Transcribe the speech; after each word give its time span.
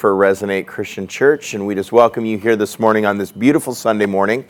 for 0.00 0.14
Resonate 0.14 0.66
Christian 0.66 1.06
Church, 1.06 1.52
and 1.52 1.66
we 1.66 1.74
just 1.74 1.92
welcome 1.92 2.24
you 2.24 2.38
here 2.38 2.56
this 2.56 2.78
morning 2.78 3.04
on 3.04 3.18
this 3.18 3.30
beautiful 3.30 3.74
Sunday 3.74 4.06
morning. 4.06 4.46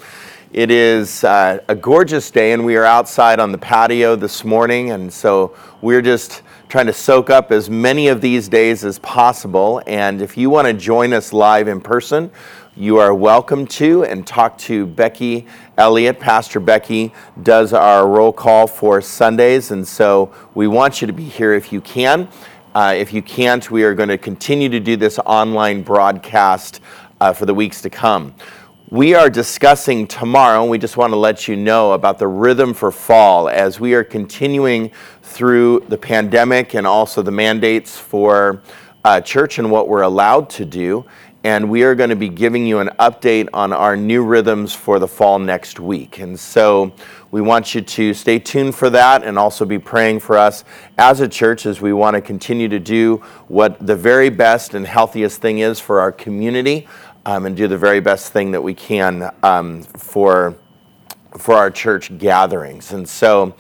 It 0.52 0.70
is 0.70 1.24
uh, 1.24 1.58
a 1.66 1.74
gorgeous 1.74 2.30
day, 2.30 2.52
and 2.52 2.64
we 2.64 2.76
are 2.76 2.84
outside 2.84 3.40
on 3.40 3.50
the 3.50 3.58
patio 3.58 4.14
this 4.14 4.44
morning, 4.44 4.92
and 4.92 5.12
so 5.12 5.56
we're 5.82 6.02
just 6.02 6.42
trying 6.68 6.86
to 6.86 6.92
soak 6.92 7.30
up 7.30 7.50
as 7.50 7.68
many 7.68 8.06
of 8.06 8.20
these 8.20 8.48
days 8.48 8.84
as 8.84 9.00
possible. 9.00 9.82
And 9.88 10.22
if 10.22 10.36
you 10.36 10.50
want 10.50 10.68
to 10.68 10.72
join 10.72 11.12
us 11.12 11.32
live 11.32 11.66
in 11.66 11.80
person, 11.80 12.30
you 12.76 12.98
are 12.98 13.12
welcome 13.12 13.66
to 13.66 14.04
and 14.04 14.24
talk 14.24 14.56
to 14.58 14.86
Becky 14.86 15.48
Elliott. 15.76 16.20
Pastor 16.20 16.60
Becky 16.60 17.12
does 17.42 17.72
our 17.72 18.06
roll 18.06 18.32
call 18.32 18.68
for 18.68 19.00
Sundays, 19.00 19.72
and 19.72 19.86
so 19.86 20.32
we 20.54 20.68
want 20.68 21.00
you 21.00 21.08
to 21.08 21.12
be 21.12 21.24
here 21.24 21.54
if 21.54 21.72
you 21.72 21.80
can. 21.80 22.28
Uh, 22.72 22.94
if 22.96 23.12
you 23.12 23.20
can't, 23.20 23.68
we 23.68 23.82
are 23.82 23.94
going 23.94 24.08
to 24.08 24.16
continue 24.16 24.68
to 24.68 24.78
do 24.78 24.96
this 24.96 25.18
online 25.26 25.82
broadcast 25.82 26.80
uh, 27.20 27.32
for 27.32 27.44
the 27.44 27.52
weeks 27.52 27.82
to 27.82 27.90
come. 27.90 28.32
We 28.90 29.12
are 29.14 29.28
discussing 29.28 30.06
tomorrow, 30.06 30.62
and 30.62 30.70
we 30.70 30.78
just 30.78 30.96
want 30.96 31.12
to 31.12 31.16
let 31.16 31.48
you 31.48 31.56
know 31.56 31.92
about 31.92 32.20
the 32.20 32.28
rhythm 32.28 32.72
for 32.72 32.92
fall 32.92 33.48
as 33.48 33.80
we 33.80 33.94
are 33.94 34.04
continuing 34.04 34.92
through 35.20 35.84
the 35.88 35.98
pandemic 35.98 36.74
and 36.74 36.86
also 36.86 37.22
the 37.22 37.32
mandates 37.32 37.98
for 37.98 38.62
uh, 39.04 39.20
church 39.20 39.58
and 39.58 39.68
what 39.68 39.88
we're 39.88 40.02
allowed 40.02 40.48
to 40.50 40.64
do. 40.64 41.04
And 41.42 41.70
we 41.70 41.84
are 41.84 41.94
going 41.94 42.10
to 42.10 42.16
be 42.16 42.28
giving 42.28 42.66
you 42.66 42.80
an 42.80 42.90
update 42.98 43.48
on 43.54 43.72
our 43.72 43.96
new 43.96 44.22
rhythms 44.22 44.74
for 44.74 44.98
the 44.98 45.08
fall 45.08 45.38
next 45.38 45.80
week. 45.80 46.18
And 46.18 46.38
so 46.38 46.92
we 47.30 47.40
want 47.40 47.74
you 47.74 47.80
to 47.80 48.12
stay 48.12 48.38
tuned 48.38 48.74
for 48.74 48.90
that 48.90 49.22
and 49.22 49.38
also 49.38 49.64
be 49.64 49.78
praying 49.78 50.20
for 50.20 50.36
us 50.36 50.64
as 50.98 51.20
a 51.20 51.28
church 51.28 51.64
as 51.64 51.80
we 51.80 51.94
want 51.94 52.14
to 52.14 52.20
continue 52.20 52.68
to 52.68 52.78
do 52.78 53.16
what 53.48 53.86
the 53.86 53.96
very 53.96 54.28
best 54.28 54.74
and 54.74 54.86
healthiest 54.86 55.40
thing 55.40 55.60
is 55.60 55.80
for 55.80 56.00
our 56.00 56.12
community 56.12 56.86
um, 57.24 57.46
and 57.46 57.56
do 57.56 57.68
the 57.68 57.78
very 57.78 58.00
best 58.00 58.32
thing 58.32 58.50
that 58.50 58.62
we 58.62 58.74
can 58.74 59.30
um, 59.42 59.82
for, 59.82 60.56
for 61.38 61.54
our 61.54 61.70
church 61.70 62.16
gatherings. 62.18 62.92
And 62.92 63.08
so 63.08 63.54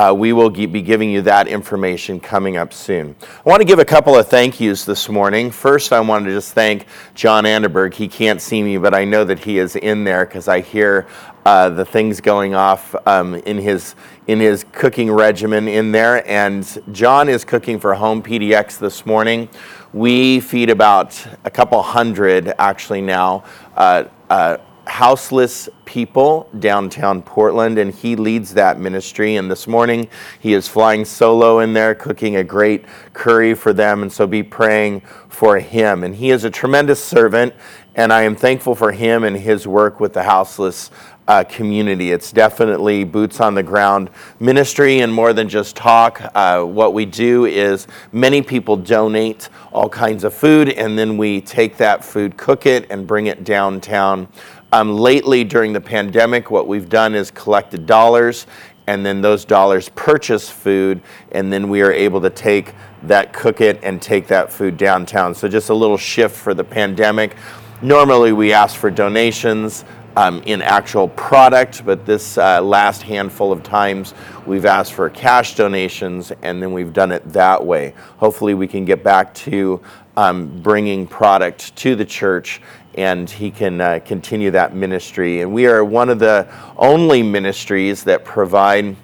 uh, 0.00 0.14
we 0.14 0.32
will 0.32 0.48
be 0.48 0.80
giving 0.80 1.10
you 1.10 1.20
that 1.20 1.46
information 1.46 2.18
coming 2.18 2.56
up 2.56 2.72
soon. 2.72 3.14
I 3.22 3.48
want 3.48 3.60
to 3.60 3.66
give 3.66 3.78
a 3.78 3.84
couple 3.84 4.16
of 4.16 4.28
thank 4.28 4.58
yous 4.58 4.86
this 4.86 5.10
morning. 5.10 5.50
First, 5.50 5.92
I 5.92 6.00
want 6.00 6.24
to 6.24 6.30
just 6.30 6.54
thank 6.54 6.86
John 7.14 7.44
Anderberg. 7.44 7.92
He 7.92 8.08
can't 8.08 8.40
see 8.40 8.62
me, 8.62 8.78
but 8.78 8.94
I 8.94 9.04
know 9.04 9.24
that 9.24 9.40
he 9.40 9.58
is 9.58 9.76
in 9.76 10.04
there 10.04 10.24
because 10.24 10.48
I 10.48 10.60
hear 10.60 11.06
uh, 11.44 11.68
the 11.68 11.84
things 11.84 12.18
going 12.22 12.54
off 12.54 12.94
um, 13.06 13.34
in 13.34 13.58
his 13.58 13.94
in 14.26 14.40
his 14.40 14.64
cooking 14.72 15.12
regimen 15.12 15.68
in 15.68 15.92
there. 15.92 16.26
And 16.26 16.64
John 16.92 17.28
is 17.28 17.44
cooking 17.44 17.78
for 17.78 17.92
Home 17.94 18.22
PDX 18.22 18.78
this 18.78 19.04
morning. 19.04 19.50
We 19.92 20.40
feed 20.40 20.70
about 20.70 21.22
a 21.44 21.50
couple 21.50 21.82
hundred 21.82 22.54
actually 22.58 23.02
now. 23.02 23.44
Uh, 23.76 24.04
uh 24.30 24.56
houseless 24.86 25.68
people 25.84 26.48
downtown 26.58 27.22
Portland, 27.22 27.78
and 27.78 27.92
he 27.92 28.16
leads 28.16 28.54
that 28.54 28.78
ministry. 28.78 29.36
And 29.36 29.50
this 29.50 29.66
morning, 29.66 30.08
he 30.40 30.52
is 30.52 30.68
flying 30.68 31.04
solo 31.04 31.60
in 31.60 31.72
there, 31.72 31.94
cooking 31.94 32.36
a 32.36 32.44
great 32.44 32.84
curry 33.12 33.54
for 33.54 33.72
them. 33.72 34.02
And 34.02 34.12
so 34.12 34.26
be 34.26 34.42
praying 34.42 35.02
for 35.28 35.58
him. 35.58 36.04
And 36.04 36.14
he 36.14 36.30
is 36.30 36.44
a 36.44 36.50
tremendous 36.50 37.02
servant, 37.02 37.54
and 37.94 38.12
I 38.12 38.22
am 38.22 38.36
thankful 38.36 38.74
for 38.74 38.92
him 38.92 39.24
and 39.24 39.36
his 39.36 39.66
work 39.66 40.00
with 40.00 40.12
the 40.12 40.22
houseless 40.22 40.90
uh, 41.30 41.44
community. 41.44 42.10
It's 42.10 42.32
definitely 42.32 43.04
boots 43.04 43.40
on 43.40 43.54
the 43.54 43.62
ground 43.62 44.10
ministry 44.40 44.98
and 44.98 45.12
more 45.12 45.32
than 45.32 45.48
just 45.48 45.76
talk. 45.76 46.20
Uh, 46.34 46.64
what 46.64 46.92
we 46.92 47.06
do 47.06 47.44
is 47.44 47.86
many 48.10 48.42
people 48.42 48.76
donate 48.76 49.48
all 49.72 49.88
kinds 49.88 50.24
of 50.24 50.34
food, 50.34 50.70
and 50.70 50.98
then 50.98 51.16
we 51.16 51.40
take 51.40 51.76
that 51.76 52.04
food, 52.04 52.36
cook 52.36 52.66
it, 52.66 52.90
and 52.90 53.06
bring 53.06 53.26
it 53.26 53.44
downtown 53.44 54.26
um, 54.72 54.96
lately, 54.96 55.44
during 55.44 55.72
the 55.72 55.80
pandemic, 55.80 56.50
what 56.50 56.68
we've 56.68 56.88
done 56.88 57.14
is 57.14 57.30
collected 57.30 57.86
dollars, 57.86 58.46
and 58.86 59.04
then 59.04 59.20
those 59.20 59.44
dollars 59.44 59.88
purchase 59.90 60.48
food, 60.48 61.00
and 61.32 61.52
then 61.52 61.68
we 61.68 61.82
are 61.82 61.92
able 61.92 62.20
to 62.20 62.30
take 62.30 62.74
that, 63.04 63.32
cook 63.32 63.60
it, 63.60 63.80
and 63.82 64.00
take 64.00 64.28
that 64.28 64.52
food 64.52 64.76
downtown. 64.76 65.34
So, 65.34 65.48
just 65.48 65.70
a 65.70 65.74
little 65.74 65.96
shift 65.96 66.36
for 66.36 66.54
the 66.54 66.64
pandemic. 66.64 67.36
Normally, 67.82 68.32
we 68.32 68.52
ask 68.52 68.76
for 68.76 68.90
donations 68.90 69.84
um, 70.16 70.42
in 70.44 70.60
actual 70.62 71.08
product, 71.08 71.84
but 71.84 72.04
this 72.04 72.36
uh, 72.36 72.60
last 72.60 73.02
handful 73.02 73.52
of 73.52 73.62
times 73.62 74.14
we've 74.46 74.66
asked 74.66 74.92
for 74.92 75.08
cash 75.08 75.54
donations 75.54 76.32
and 76.42 76.60
then 76.60 76.72
we've 76.72 76.92
done 76.92 77.12
it 77.12 77.26
that 77.32 77.64
way. 77.64 77.94
Hopefully, 78.18 78.54
we 78.54 78.66
can 78.66 78.84
get 78.84 79.02
back 79.02 79.32
to 79.34 79.80
um, 80.16 80.60
bringing 80.62 81.06
product 81.06 81.74
to 81.76 81.94
the 81.94 82.04
church 82.04 82.60
and 83.00 83.30
he 83.30 83.50
can 83.50 83.80
uh, 83.80 83.98
continue 84.04 84.50
that 84.50 84.74
ministry. 84.74 85.40
And 85.40 85.54
we 85.54 85.66
are 85.66 85.82
one 85.82 86.10
of 86.10 86.18
the 86.18 86.46
only 86.76 87.22
ministries 87.22 88.04
that 88.04 88.26
provide 88.26 88.94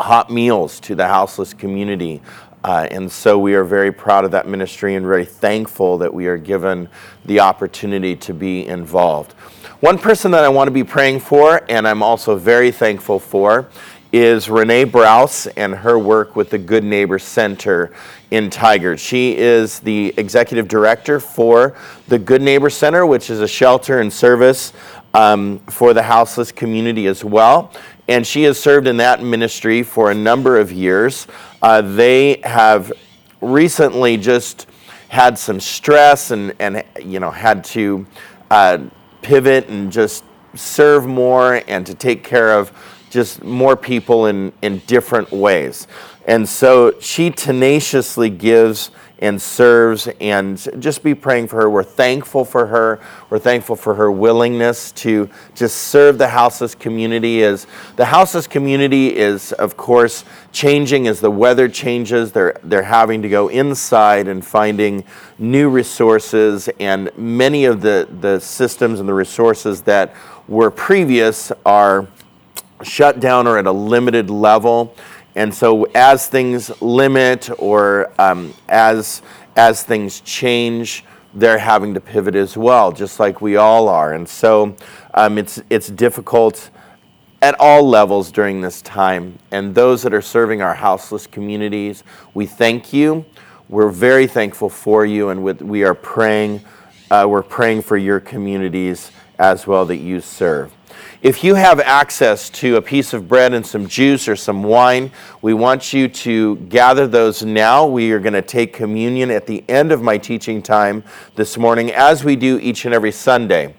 hot 0.00 0.32
meals 0.32 0.80
to 0.80 0.96
the 0.96 1.06
houseless 1.06 1.54
community. 1.54 2.20
Uh, 2.64 2.88
and 2.90 3.10
so 3.10 3.38
we 3.38 3.54
are 3.54 3.62
very 3.62 3.92
proud 3.92 4.24
of 4.24 4.32
that 4.32 4.48
ministry 4.48 4.96
and 4.96 5.06
very 5.06 5.24
thankful 5.24 5.96
that 5.98 6.12
we 6.12 6.26
are 6.26 6.36
given 6.36 6.88
the 7.24 7.38
opportunity 7.38 8.16
to 8.16 8.34
be 8.34 8.66
involved. 8.66 9.32
One 9.78 9.96
person 9.96 10.32
that 10.32 10.42
I 10.42 10.48
want 10.48 10.66
to 10.66 10.72
be 10.72 10.84
praying 10.84 11.20
for, 11.20 11.64
and 11.68 11.86
I'm 11.86 12.02
also 12.02 12.36
very 12.36 12.72
thankful 12.72 13.20
for, 13.20 13.68
is 14.12 14.50
Renee 14.50 14.84
Browse 14.84 15.46
and 15.46 15.74
her 15.74 15.98
work 15.98 16.34
with 16.34 16.50
the 16.50 16.58
Good 16.58 16.84
Neighbor 16.84 17.18
Center 17.18 17.92
in 18.30 18.50
Tigard. 18.50 18.98
She 18.98 19.36
is 19.36 19.80
the 19.80 20.12
executive 20.16 20.68
director 20.68 21.20
for 21.20 21.76
the 22.08 22.18
Good 22.18 22.42
Neighbor 22.42 22.70
Center, 22.70 23.06
which 23.06 23.30
is 23.30 23.40
a 23.40 23.48
shelter 23.48 24.00
and 24.00 24.12
service 24.12 24.72
um, 25.14 25.58
for 25.60 25.94
the 25.94 26.02
houseless 26.02 26.50
community 26.50 27.06
as 27.06 27.24
well. 27.24 27.72
And 28.08 28.26
she 28.26 28.42
has 28.44 28.60
served 28.60 28.88
in 28.88 28.96
that 28.96 29.22
ministry 29.22 29.82
for 29.82 30.10
a 30.10 30.14
number 30.14 30.58
of 30.58 30.72
years. 30.72 31.28
Uh, 31.62 31.80
they 31.80 32.40
have 32.42 32.92
recently 33.40 34.16
just 34.16 34.66
had 35.08 35.38
some 35.38 35.60
stress 35.60 36.30
and, 36.30 36.54
and 36.58 36.84
you 37.04 37.20
know, 37.20 37.30
had 37.30 37.64
to 37.64 38.06
uh, 38.50 38.78
pivot 39.22 39.68
and 39.68 39.92
just 39.92 40.24
serve 40.54 41.06
more 41.06 41.62
and 41.68 41.86
to 41.86 41.94
take 41.94 42.24
care 42.24 42.58
of 42.58 42.72
just 43.10 43.42
more 43.42 43.76
people 43.76 44.26
in, 44.26 44.52
in 44.62 44.78
different 44.86 45.30
ways. 45.30 45.86
And 46.26 46.48
so 46.48 46.98
she 47.00 47.30
tenaciously 47.30 48.30
gives 48.30 48.90
and 49.20 49.40
serves 49.40 50.08
and 50.20 50.66
just 50.78 51.02
be 51.02 51.14
praying 51.14 51.46
for 51.46 51.56
her. 51.56 51.68
We're 51.68 51.82
thankful 51.82 52.44
for 52.44 52.66
her. 52.66 53.00
We're 53.28 53.38
thankful 53.38 53.76
for 53.76 53.94
her 53.94 54.10
willingness 54.10 54.92
to 54.92 55.28
just 55.54 55.76
serve 55.76 56.16
the 56.16 56.28
houseless 56.28 56.74
community 56.74 57.42
as 57.42 57.66
the 57.96 58.06
houseless 58.06 58.46
community 58.46 59.14
is 59.14 59.52
of 59.52 59.76
course 59.76 60.24
changing 60.52 61.06
as 61.06 61.20
the 61.20 61.30
weather 61.30 61.68
changes. 61.68 62.32
They're 62.32 62.58
they're 62.62 62.82
having 62.82 63.20
to 63.22 63.28
go 63.28 63.48
inside 63.48 64.26
and 64.26 64.44
finding 64.44 65.04
new 65.38 65.68
resources 65.68 66.70
and 66.80 67.10
many 67.16 67.66
of 67.66 67.82
the, 67.82 68.08
the 68.20 68.40
systems 68.40 69.00
and 69.00 69.08
the 69.08 69.14
resources 69.14 69.82
that 69.82 70.14
were 70.48 70.70
previous 70.70 71.52
are 71.66 72.08
shut 72.82 73.20
down 73.20 73.46
or 73.46 73.58
at 73.58 73.66
a 73.66 73.72
limited 73.72 74.30
level. 74.30 74.94
And 75.34 75.54
so 75.54 75.84
as 75.94 76.26
things 76.26 76.82
limit 76.82 77.50
or 77.58 78.12
um, 78.18 78.54
as, 78.68 79.22
as 79.56 79.82
things 79.82 80.20
change, 80.20 81.04
they're 81.34 81.58
having 81.58 81.94
to 81.94 82.00
pivot 82.00 82.34
as 82.34 82.56
well, 82.56 82.90
just 82.90 83.20
like 83.20 83.40
we 83.40 83.56
all 83.56 83.88
are. 83.88 84.14
And 84.14 84.28
so 84.28 84.74
um, 85.14 85.38
it's, 85.38 85.62
it's 85.70 85.88
difficult 85.88 86.70
at 87.42 87.58
all 87.58 87.88
levels 87.88 88.30
during 88.32 88.60
this 88.60 88.82
time. 88.82 89.38
And 89.50 89.74
those 89.74 90.02
that 90.02 90.12
are 90.12 90.22
serving 90.22 90.62
our 90.62 90.74
houseless 90.74 91.26
communities, 91.26 92.04
we 92.34 92.46
thank 92.46 92.92
you. 92.92 93.24
We're 93.68 93.90
very 93.90 94.26
thankful 94.26 94.68
for 94.68 95.06
you, 95.06 95.28
and 95.28 95.44
with, 95.44 95.62
we 95.62 95.84
are 95.84 95.94
praying. 95.94 96.64
Uh, 97.08 97.26
we're 97.28 97.42
praying 97.42 97.82
for 97.82 97.96
your 97.96 98.18
communities 98.18 99.12
as 99.38 99.66
well 99.66 99.86
that 99.86 99.98
you 99.98 100.20
serve. 100.20 100.72
If 101.22 101.44
you 101.44 101.54
have 101.54 101.80
access 101.80 102.48
to 102.48 102.76
a 102.76 102.82
piece 102.82 103.12
of 103.12 103.28
bread 103.28 103.52
and 103.52 103.66
some 103.66 103.86
juice 103.86 104.26
or 104.26 104.36
some 104.36 104.62
wine, 104.62 105.10
we 105.42 105.52
want 105.52 105.92
you 105.92 106.08
to 106.08 106.56
gather 106.56 107.06
those 107.06 107.42
now. 107.42 107.86
We 107.86 108.12
are 108.12 108.18
going 108.18 108.32
to 108.32 108.40
take 108.40 108.72
communion 108.72 109.30
at 109.30 109.46
the 109.46 109.62
end 109.68 109.92
of 109.92 110.00
my 110.00 110.16
teaching 110.16 110.62
time 110.62 111.04
this 111.34 111.58
morning, 111.58 111.90
as 111.90 112.24
we 112.24 112.36
do 112.36 112.58
each 112.60 112.86
and 112.86 112.94
every 112.94 113.12
Sunday. 113.12 113.74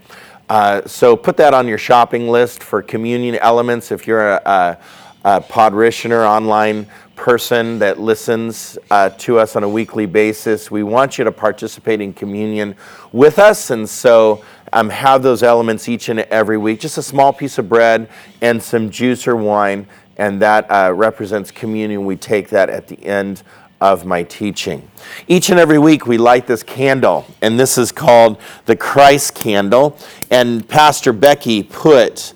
Uh, 0.49 0.85
so 0.85 1.17
put 1.17 1.35
that 1.37 1.55
on 1.55 1.67
your 1.67 1.79
shopping 1.79 2.27
list 2.27 2.61
for 2.61 2.83
communion 2.83 3.33
elements. 3.37 3.91
If 3.91 4.05
you're 4.05 4.33
a, 4.33 4.41
a, 4.45 4.77
a 5.25 5.41
podritioner 5.41 6.23
online 6.23 6.85
person 7.15 7.79
that 7.79 7.99
listens 7.99 8.77
uh, 8.91 9.09
to 9.09 9.39
us 9.39 9.55
on 9.55 9.63
a 9.63 9.69
weekly 9.69 10.05
basis, 10.05 10.69
we 10.69 10.83
want 10.83 11.17
you 11.17 11.23
to 11.23 11.31
participate 11.31 12.01
in 12.01 12.13
communion 12.13 12.75
with 13.11 13.39
us. 13.39 13.71
And 13.71 13.89
so 13.89 14.43
um, 14.73 14.89
have 14.89 15.23
those 15.23 15.43
elements 15.43 15.89
each 15.89 16.09
and 16.09 16.19
every 16.21 16.57
week. 16.57 16.79
Just 16.79 16.97
a 16.97 17.03
small 17.03 17.33
piece 17.33 17.57
of 17.57 17.67
bread 17.67 18.09
and 18.41 18.61
some 18.61 18.89
juice 18.89 19.27
or 19.27 19.35
wine, 19.35 19.87
and 20.17 20.41
that 20.41 20.69
uh, 20.69 20.93
represents 20.93 21.51
communion. 21.51 22.05
We 22.05 22.15
take 22.15 22.49
that 22.49 22.69
at 22.69 22.87
the 22.87 23.03
end 23.03 23.43
of 23.81 24.05
my 24.05 24.21
teaching. 24.23 24.87
Each 25.27 25.49
and 25.49 25.59
every 25.59 25.79
week 25.79 26.05
we 26.05 26.17
light 26.17 26.45
this 26.45 26.61
candle, 26.61 27.25
and 27.41 27.59
this 27.59 27.77
is 27.77 27.91
called 27.91 28.37
the 28.65 28.75
Christ 28.75 29.33
candle. 29.33 29.97
And 30.29 30.67
Pastor 30.67 31.11
Becky 31.11 31.63
put 31.63 32.33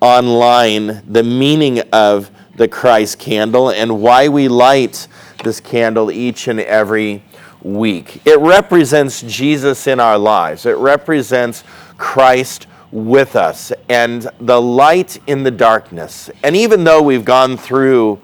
online 0.00 1.02
the 1.06 1.22
meaning 1.22 1.80
of 1.92 2.30
the 2.56 2.68
Christ 2.68 3.20
candle 3.20 3.70
and 3.70 4.02
why 4.02 4.28
we 4.28 4.48
light 4.48 5.06
this 5.44 5.60
candle 5.60 6.10
each 6.10 6.48
and 6.48 6.58
every 6.58 7.22
week. 7.62 8.26
It 8.26 8.38
represents 8.38 9.22
Jesus 9.22 9.86
in 9.86 10.00
our 10.00 10.18
lives, 10.18 10.66
it 10.66 10.76
represents 10.76 11.64
Christ 11.96 12.66
with 12.90 13.36
us 13.36 13.72
and 13.88 14.26
the 14.40 14.60
light 14.60 15.18
in 15.26 15.42
the 15.42 15.50
darkness. 15.50 16.30
And 16.42 16.56
even 16.56 16.84
though 16.84 17.02
we've 17.02 17.24
gone 17.24 17.56
through 17.56 18.20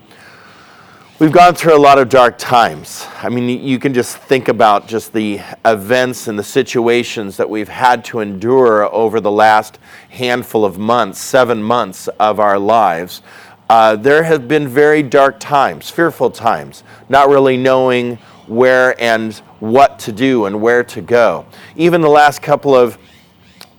We've 1.20 1.30
gone 1.30 1.54
through 1.54 1.76
a 1.76 1.78
lot 1.78 1.98
of 1.98 2.08
dark 2.08 2.38
times. 2.38 3.06
I 3.22 3.28
mean, 3.28 3.48
you 3.48 3.78
can 3.78 3.94
just 3.94 4.16
think 4.16 4.48
about 4.48 4.88
just 4.88 5.12
the 5.12 5.40
events 5.64 6.26
and 6.26 6.36
the 6.36 6.42
situations 6.42 7.36
that 7.36 7.48
we've 7.48 7.68
had 7.68 8.04
to 8.06 8.18
endure 8.18 8.92
over 8.92 9.20
the 9.20 9.30
last 9.30 9.78
handful 10.08 10.64
of 10.64 10.76
months, 10.76 11.20
seven 11.20 11.62
months 11.62 12.08
of 12.18 12.40
our 12.40 12.58
lives. 12.58 13.22
Uh, 13.70 13.94
there 13.94 14.24
have 14.24 14.48
been 14.48 14.66
very 14.66 15.04
dark 15.04 15.38
times, 15.38 15.88
fearful 15.88 16.32
times, 16.32 16.82
not 17.08 17.28
really 17.28 17.56
knowing 17.56 18.18
where 18.46 19.00
and 19.00 19.34
what 19.60 19.98
to 20.00 20.12
do 20.12 20.46
and 20.46 20.60
where 20.60 20.84
to 20.84 21.00
go. 21.00 21.46
Even 21.76 22.00
the 22.00 22.08
last 22.08 22.42
couple 22.42 22.74
of, 22.74 22.98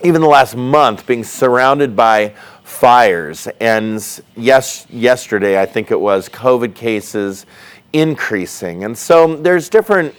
even 0.03 0.21
the 0.21 0.27
last 0.27 0.56
month, 0.56 1.06
being 1.06 1.23
surrounded 1.23 1.95
by 1.95 2.33
fires. 2.63 3.47
And 3.59 4.03
yes, 4.35 4.88
yesterday, 4.89 5.62
I 5.62 5.65
think 5.65 5.91
it 5.91 6.00
was, 6.00 6.27
COVID 6.29 6.75
cases 6.75 7.45
increasing. 7.94 8.83
And 8.83 8.97
so 8.97 9.35
there's 9.35 9.69
different 9.69 10.15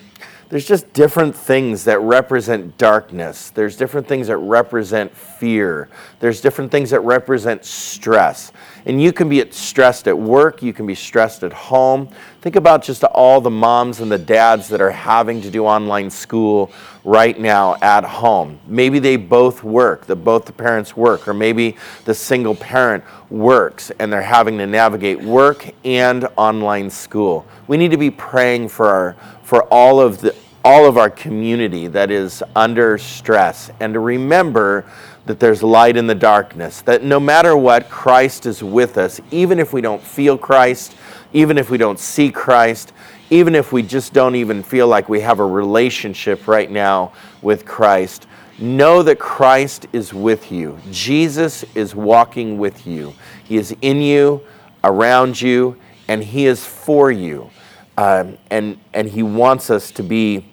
there's 0.49 0.67
just 0.67 0.93
different 0.93 1.35
things 1.35 1.85
that 1.85 1.99
represent 2.01 2.79
darkness. 2.79 3.51
There's 3.51 3.77
different 3.77 4.07
things 4.07 4.29
that 4.29 4.37
represent 4.37 5.15
fear. 5.17 5.89
There's 6.21 6.41
different 6.41 6.71
things 6.71 6.91
that 6.91 7.01
represent 7.01 7.65
stress. 7.65 8.53
And 8.85 9.03
you 9.03 9.13
can 9.13 9.29
be 9.29 9.51
stressed 9.51 10.07
at 10.07 10.17
work, 10.17 10.63
you 10.63 10.73
can 10.73 10.87
be 10.87 10.95
stressed 10.95 11.43
at 11.43 11.53
home. 11.53 12.09
Think 12.41 12.55
about 12.55 12.85
just 12.85 13.03
all 13.03 13.41
the 13.41 13.51
moms 13.51 14.01
and 14.01 14.11
the 14.11 14.19
dads 14.19 14.69
that 14.69 14.81
are 14.81 14.93
having 14.93 15.43
to 15.43 15.51
do 15.51 15.67
online 15.67 16.11
school 16.11 16.71
right 17.03 17.39
now 17.39 17.77
at 17.83 18.05
home. 18.05 18.61
Maybe 18.69 19.01
they 19.01 19.17
both 19.17 19.65
work, 19.65 20.07
that 20.07 20.17
both 20.17 20.45
the 20.45 20.53
parents 20.53 20.97
work, 20.97 21.27
or 21.27 21.35
maybe 21.35 21.77
the 22.05 22.15
single 22.15 22.55
parent 22.55 23.03
works 23.31 23.91
and 23.99 24.13
they're 24.13 24.23
having 24.23 24.59
to 24.59 24.67
navigate 24.67 25.21
work 25.21 25.69
and 25.85 26.29
online 26.37 26.91
school. 26.91 27.45
We 27.67 27.77
need 27.77 27.91
to 27.91 27.97
be 27.97 28.11
praying 28.11 28.69
for 28.69 28.87
our 28.87 29.17
for 29.47 29.63
all 29.73 30.01
of 30.01 30.21
the 30.23 30.35
all 30.65 30.89
of 30.89 30.99
our 30.99 31.09
community 31.09 31.87
that 31.87 32.11
is 32.11 32.43
under 32.57 32.99
stress 32.99 33.71
and 33.79 33.95
to 33.95 34.01
remember 34.01 34.85
that 35.27 35.39
there's 35.39 35.63
light 35.63 35.97
in 35.97 36.09
the 36.09 36.15
darkness, 36.17 36.81
that 36.81 37.05
no 37.05 37.21
matter 37.21 37.57
what, 37.57 37.89
Christ 37.89 38.47
is 38.47 38.65
with 38.65 38.99
us, 38.99 39.21
even 39.31 39.61
if 39.61 39.73
we 39.73 39.81
don't 39.81 40.03
feel 40.03 40.37
Christ, 40.37 40.97
even 41.33 41.57
if 41.59 41.71
we 41.71 41.79
don't 41.79 42.01
see 42.01 42.33
Christ, 42.33 42.93
even 43.31 43.55
if 43.55 43.71
we 43.71 43.85
just 43.85 44.13
don't 44.13 44.35
even 44.35 44.65
feel 44.65 44.89
like 44.89 45.09
we 45.09 45.21
have 45.21 45.39
a 45.39 45.47
relationship 45.47 46.49
right 46.49 46.69
now 46.69 47.13
with 47.41 47.65
Christ. 47.65 48.27
Know 48.59 49.05
that 49.05 49.21
Christ 49.21 49.87
is 49.93 50.13
with 50.13 50.51
you. 50.51 50.77
Jesus 50.91 51.65
is 51.77 51.95
walking 51.95 52.59
with 52.59 52.85
you. 52.85 53.15
He 53.45 53.59
is 53.59 53.77
in 53.81 54.01
you, 54.01 54.43
around 54.83 55.41
you, 55.41 55.77
and 56.09 56.25
He 56.25 56.47
is 56.47 56.67
for 56.67 57.13
you. 57.13 57.51
Um, 57.99 58.39
and, 58.51 58.79
and 58.93 59.09
He 59.09 59.23
wants 59.23 59.71
us 59.71 59.91
to 59.93 60.03
be 60.03 60.47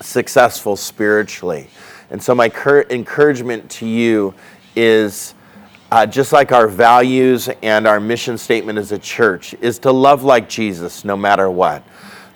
successful 0.00 0.76
spiritually. 0.76 1.68
And 2.10 2.22
so, 2.22 2.34
my 2.34 2.48
cur- 2.48 2.86
encouragement 2.90 3.70
to 3.72 3.86
you 3.86 4.34
is 4.76 5.34
uh, 5.90 6.06
just 6.06 6.32
like 6.32 6.52
our 6.52 6.68
values 6.68 7.48
and 7.62 7.86
our 7.86 7.98
mission 7.98 8.36
statement 8.36 8.78
as 8.78 8.92
a 8.92 8.98
church, 8.98 9.54
is 9.60 9.78
to 9.80 9.92
love 9.92 10.22
like 10.22 10.48
Jesus 10.48 11.04
no 11.04 11.16
matter 11.16 11.50
what. 11.50 11.82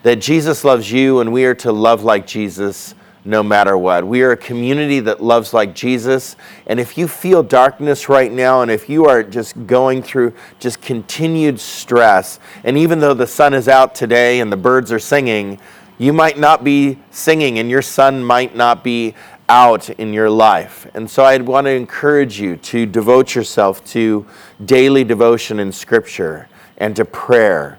That 0.03 0.17
Jesus 0.17 0.65
loves 0.65 0.91
you, 0.91 1.21
and 1.21 1.33
we 1.33 1.45
are 1.45 1.55
to 1.57 1.71
love 1.71 2.03
like 2.03 2.27
Jesus 2.27 2.95
no 3.25 3.43
matter 3.43 3.79
what. 3.79 4.07
We 4.07 4.23
are 4.23 4.33
a 4.33 4.37
community 4.37 5.01
that 5.01 5.23
loves 5.23 5.55
like 5.55 5.75
Jesus. 5.75 6.37
And 6.67 6.81
if 6.81 6.99
you 6.99 7.07
feel 7.07 7.43
darkness 7.43 8.09
right 8.09 8.33
now, 8.33 8.63
and 8.63 8.71
if 8.71 8.89
you 8.89 9.07
are 9.07 9.23
just 9.23 9.67
going 9.67 10.03
through 10.03 10.35
just 10.59 10.81
continued 10.83 11.61
stress, 11.61 12.41
and 12.65 12.77
even 12.77 12.99
though 12.99 13.15
the 13.15 13.27
sun 13.27 13.55
is 13.55 13.69
out 13.69 13.95
today 13.95 14.41
and 14.41 14.53
the 14.53 14.57
birds 14.57 14.91
are 14.91 14.99
singing, 14.99 15.61
you 15.99 16.13
might 16.13 16.39
not 16.39 16.65
be 16.65 16.99
singing 17.11 17.59
and 17.59 17.71
your 17.71 17.83
sun 17.83 18.25
might 18.25 18.57
not 18.57 18.83
be 18.83 19.15
out 19.49 19.91
in 19.91 20.13
your 20.13 20.31
life. 20.31 20.87
And 20.95 21.09
so 21.09 21.25
I'd 21.25 21.43
want 21.43 21.67
to 21.67 21.71
encourage 21.71 22.41
you 22.41 22.57
to 22.57 22.87
devote 22.87 23.35
yourself 23.35 23.85
to 23.91 24.27
daily 24.65 25.05
devotion 25.05 25.61
in 25.61 25.71
Scripture 25.71 26.49
and 26.79 26.97
to 26.97 27.05
prayer. 27.05 27.79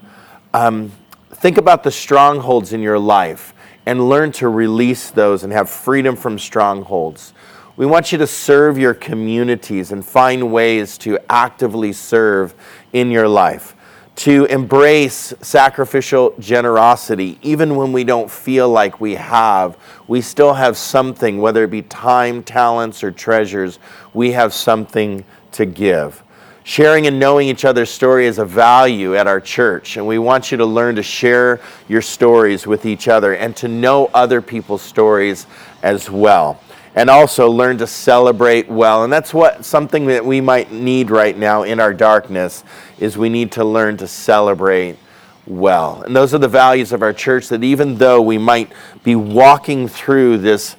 Um, 0.54 0.92
think 1.32 1.58
about 1.58 1.84
the 1.84 1.92
strongholds 1.92 2.74
in 2.74 2.82
your 2.82 3.00
life 3.00 3.53
and 3.86 4.10
learn 4.10 4.32
to 4.34 4.48
release 4.48 5.10
those 5.12 5.44
and 5.44 5.52
have 5.54 5.70
freedom 5.70 6.16
from 6.16 6.40
strongholds. 6.40 7.34
We 7.76 7.86
want 7.86 8.12
you 8.12 8.18
to 8.20 8.28
serve 8.28 8.78
your 8.78 8.94
communities 8.94 9.92
and 9.92 10.06
find 10.06 10.52
ways 10.52 10.98
to 11.00 11.20
actively 11.30 11.92
serve 11.94 12.54
in 12.94 13.12
your 13.12 13.28
life 13.28 13.76
to 14.16 14.46
embrace 14.46 15.34
sacrificial 15.42 16.36
generosity. 16.38 17.40
Even 17.42 17.76
when 17.76 17.92
we 17.92 18.04
don't 18.04 18.30
feel 18.30 18.70
like 18.70 19.02
we 19.02 19.16
have, 19.16 19.78
we 20.08 20.22
still 20.22 20.54
have 20.54 20.78
something, 20.78 21.40
whether 21.40 21.64
it 21.64 21.72
be 21.72 21.82
time, 21.82 22.44
talents, 22.44 23.04
or 23.04 23.12
treasures, 23.12 23.80
we 24.14 24.32
have 24.32 24.54
something 24.54 25.26
to 25.52 25.66
give. 25.66 26.24
Sharing 26.66 27.08
and 27.08 27.20
knowing 27.20 27.50
each 27.50 27.66
other's 27.66 27.90
story 27.90 28.26
is 28.26 28.40
a 28.40 28.46
value 28.46 29.16
at 29.16 29.28
our 29.28 29.42
church, 29.42 29.98
and 29.98 30.08
we 30.08 30.18
want 30.18 30.50
you 30.50 30.58
to 30.58 30.66
learn 30.66 30.96
to 30.96 31.04
share 31.04 31.60
your 31.90 32.02
stories 32.02 32.66
with 32.66 32.86
each 32.86 33.10
other 33.10 33.36
and 33.36 33.56
to 33.58 33.68
know 33.68 34.10
other 34.14 34.42
people's 34.42 34.82
stories 34.82 35.46
as 35.82 36.10
well 36.10 36.62
and 36.96 37.10
also 37.10 37.50
learn 37.50 37.78
to 37.80 37.88
celebrate 37.88 38.70
well. 38.70 39.04
And 39.04 39.12
that's 39.12 39.34
what 39.34 39.66
something 39.66 40.06
that 40.08 40.26
we 40.26 40.42
might 40.42 40.72
need 40.72 41.10
right 41.10 41.38
now 41.38 41.64
in 41.64 41.80
our 41.80 41.94
darkness 41.94 42.64
is 43.00 43.18
we 43.18 43.30
need 43.30 43.52
to 43.54 43.64
learn 43.64 43.98
to 43.98 44.08
celebrate 44.08 44.98
well. 45.46 46.04
And 46.04 46.16
those 46.16 46.34
are 46.34 46.40
the 46.40 46.48
values 46.48 46.92
of 46.92 47.02
our 47.02 47.14
church 47.14 47.50
that 47.50 47.64
even 47.64 47.96
though 47.96 48.22
we 48.22 48.38
might 48.38 48.72
be 49.04 49.16
walking 49.16 49.88
through 49.88 50.38
this 50.38 50.76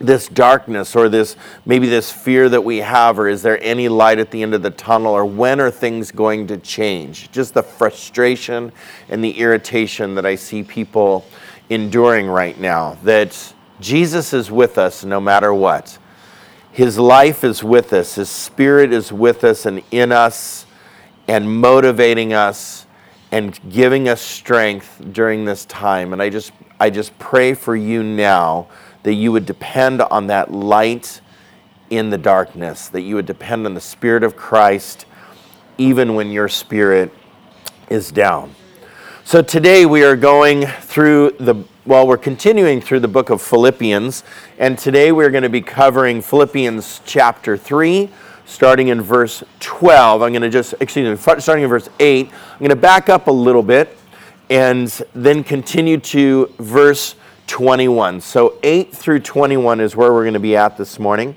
this 0.00 0.28
darkness 0.28 0.94
or 0.94 1.08
this 1.08 1.34
maybe 1.66 1.88
this 1.88 2.12
fear 2.12 2.48
that 2.48 2.62
we 2.62 2.78
have 2.78 3.18
or 3.18 3.28
is 3.28 3.42
there 3.42 3.60
any 3.62 3.88
light 3.88 4.18
at 4.18 4.30
the 4.30 4.42
end 4.42 4.54
of 4.54 4.62
the 4.62 4.70
tunnel 4.70 5.12
or 5.12 5.24
when 5.24 5.60
are 5.60 5.72
things 5.72 6.12
going 6.12 6.46
to 6.46 6.56
change 6.56 7.30
just 7.32 7.52
the 7.54 7.62
frustration 7.62 8.70
and 9.08 9.24
the 9.24 9.38
irritation 9.38 10.14
that 10.14 10.24
i 10.24 10.36
see 10.36 10.62
people 10.62 11.24
enduring 11.68 12.28
right 12.28 12.58
now 12.60 12.96
that 13.02 13.52
Jesus 13.80 14.32
is 14.32 14.50
with 14.50 14.78
us 14.78 15.04
no 15.04 15.20
matter 15.20 15.54
what. 15.54 15.98
His 16.72 16.98
life 16.98 17.44
is 17.44 17.62
with 17.62 17.92
us, 17.92 18.16
His 18.16 18.28
Spirit 18.28 18.92
is 18.92 19.12
with 19.12 19.44
us 19.44 19.66
and 19.66 19.82
in 19.90 20.12
us 20.12 20.66
and 21.26 21.60
motivating 21.60 22.32
us 22.32 22.86
and 23.30 23.58
giving 23.70 24.08
us 24.08 24.20
strength 24.20 25.02
during 25.12 25.44
this 25.44 25.64
time. 25.66 26.12
And 26.12 26.22
I 26.22 26.30
just, 26.30 26.52
I 26.80 26.90
just 26.90 27.16
pray 27.18 27.54
for 27.54 27.76
you 27.76 28.02
now 28.02 28.68
that 29.02 29.14
you 29.14 29.32
would 29.32 29.46
depend 29.46 30.02
on 30.02 30.26
that 30.26 30.52
light 30.52 31.20
in 31.90 32.10
the 32.10 32.18
darkness, 32.18 32.88
that 32.88 33.02
you 33.02 33.14
would 33.14 33.26
depend 33.26 33.66
on 33.66 33.74
the 33.74 33.80
Spirit 33.80 34.22
of 34.22 34.36
Christ 34.36 35.06
even 35.78 36.14
when 36.14 36.30
your 36.30 36.48
spirit 36.48 37.12
is 37.88 38.10
down. 38.10 38.54
So 39.24 39.42
today 39.42 39.86
we 39.86 40.02
are 40.02 40.16
going 40.16 40.66
through 40.66 41.36
the 41.38 41.64
well, 41.88 42.06
we're 42.06 42.18
continuing 42.18 42.82
through 42.82 43.00
the 43.00 43.08
book 43.08 43.30
of 43.30 43.40
Philippians, 43.40 44.22
and 44.58 44.78
today 44.78 45.10
we're 45.10 45.30
going 45.30 45.44
to 45.44 45.48
be 45.48 45.62
covering 45.62 46.20
Philippians 46.20 47.00
chapter 47.06 47.56
3, 47.56 48.10
starting 48.44 48.88
in 48.88 49.00
verse 49.00 49.42
12. 49.60 50.20
I'm 50.20 50.32
going 50.32 50.42
to 50.42 50.50
just, 50.50 50.74
excuse 50.80 51.08
me, 51.08 51.16
starting 51.40 51.64
in 51.64 51.70
verse 51.70 51.88
8. 51.98 52.26
I'm 52.26 52.58
going 52.58 52.68
to 52.68 52.76
back 52.76 53.08
up 53.08 53.26
a 53.26 53.30
little 53.30 53.62
bit 53.62 53.96
and 54.50 54.88
then 55.14 55.42
continue 55.42 55.96
to 55.96 56.52
verse 56.58 57.14
21. 57.48 58.20
So 58.20 58.58
8 58.62 58.94
through 58.94 59.20
21 59.20 59.80
is 59.80 59.96
where 59.96 60.12
we're 60.12 60.22
going 60.22 60.34
to 60.34 60.40
be 60.40 60.56
at 60.56 60.76
this 60.76 60.98
morning. 60.98 61.34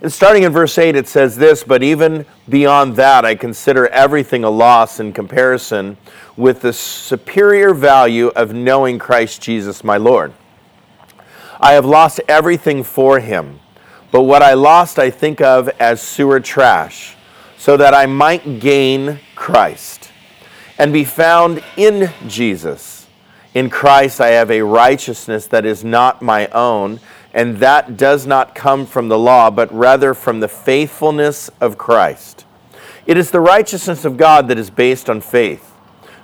And 0.00 0.12
starting 0.12 0.44
in 0.44 0.52
verse 0.52 0.78
8, 0.78 0.94
it 0.94 1.08
says 1.08 1.36
this 1.36 1.64
But 1.64 1.82
even 1.82 2.26
beyond 2.48 2.96
that, 2.96 3.24
I 3.24 3.34
consider 3.34 3.88
everything 3.88 4.44
a 4.44 4.50
loss 4.50 5.00
in 5.00 5.12
comparison 5.12 5.96
with 6.36 6.60
the 6.60 6.72
superior 6.72 7.74
value 7.74 8.28
of 8.28 8.54
knowing 8.54 8.98
Christ 8.98 9.42
Jesus 9.42 9.82
my 9.82 9.96
Lord. 9.96 10.32
I 11.60 11.72
have 11.72 11.86
lost 11.86 12.20
everything 12.28 12.84
for 12.84 13.18
him, 13.18 13.58
but 14.12 14.22
what 14.22 14.42
I 14.42 14.54
lost 14.54 14.98
I 14.98 15.10
think 15.10 15.40
of 15.40 15.68
as 15.80 16.02
sewer 16.02 16.38
trash, 16.40 17.16
so 17.58 17.76
that 17.76 17.94
I 17.94 18.06
might 18.06 18.60
gain 18.60 19.18
Christ 19.34 20.10
and 20.78 20.92
be 20.92 21.04
found 21.04 21.64
in 21.76 22.12
Jesus. 22.28 22.95
In 23.56 23.70
Christ, 23.70 24.20
I 24.20 24.32
have 24.32 24.50
a 24.50 24.60
righteousness 24.60 25.46
that 25.46 25.64
is 25.64 25.82
not 25.82 26.20
my 26.20 26.46
own, 26.48 27.00
and 27.32 27.56
that 27.56 27.96
does 27.96 28.26
not 28.26 28.54
come 28.54 28.84
from 28.84 29.08
the 29.08 29.18
law, 29.18 29.50
but 29.50 29.72
rather 29.72 30.12
from 30.12 30.40
the 30.40 30.46
faithfulness 30.46 31.48
of 31.58 31.78
Christ. 31.78 32.44
It 33.06 33.16
is 33.16 33.30
the 33.30 33.40
righteousness 33.40 34.04
of 34.04 34.18
God 34.18 34.48
that 34.48 34.58
is 34.58 34.68
based 34.68 35.08
on 35.08 35.22
faith. 35.22 35.72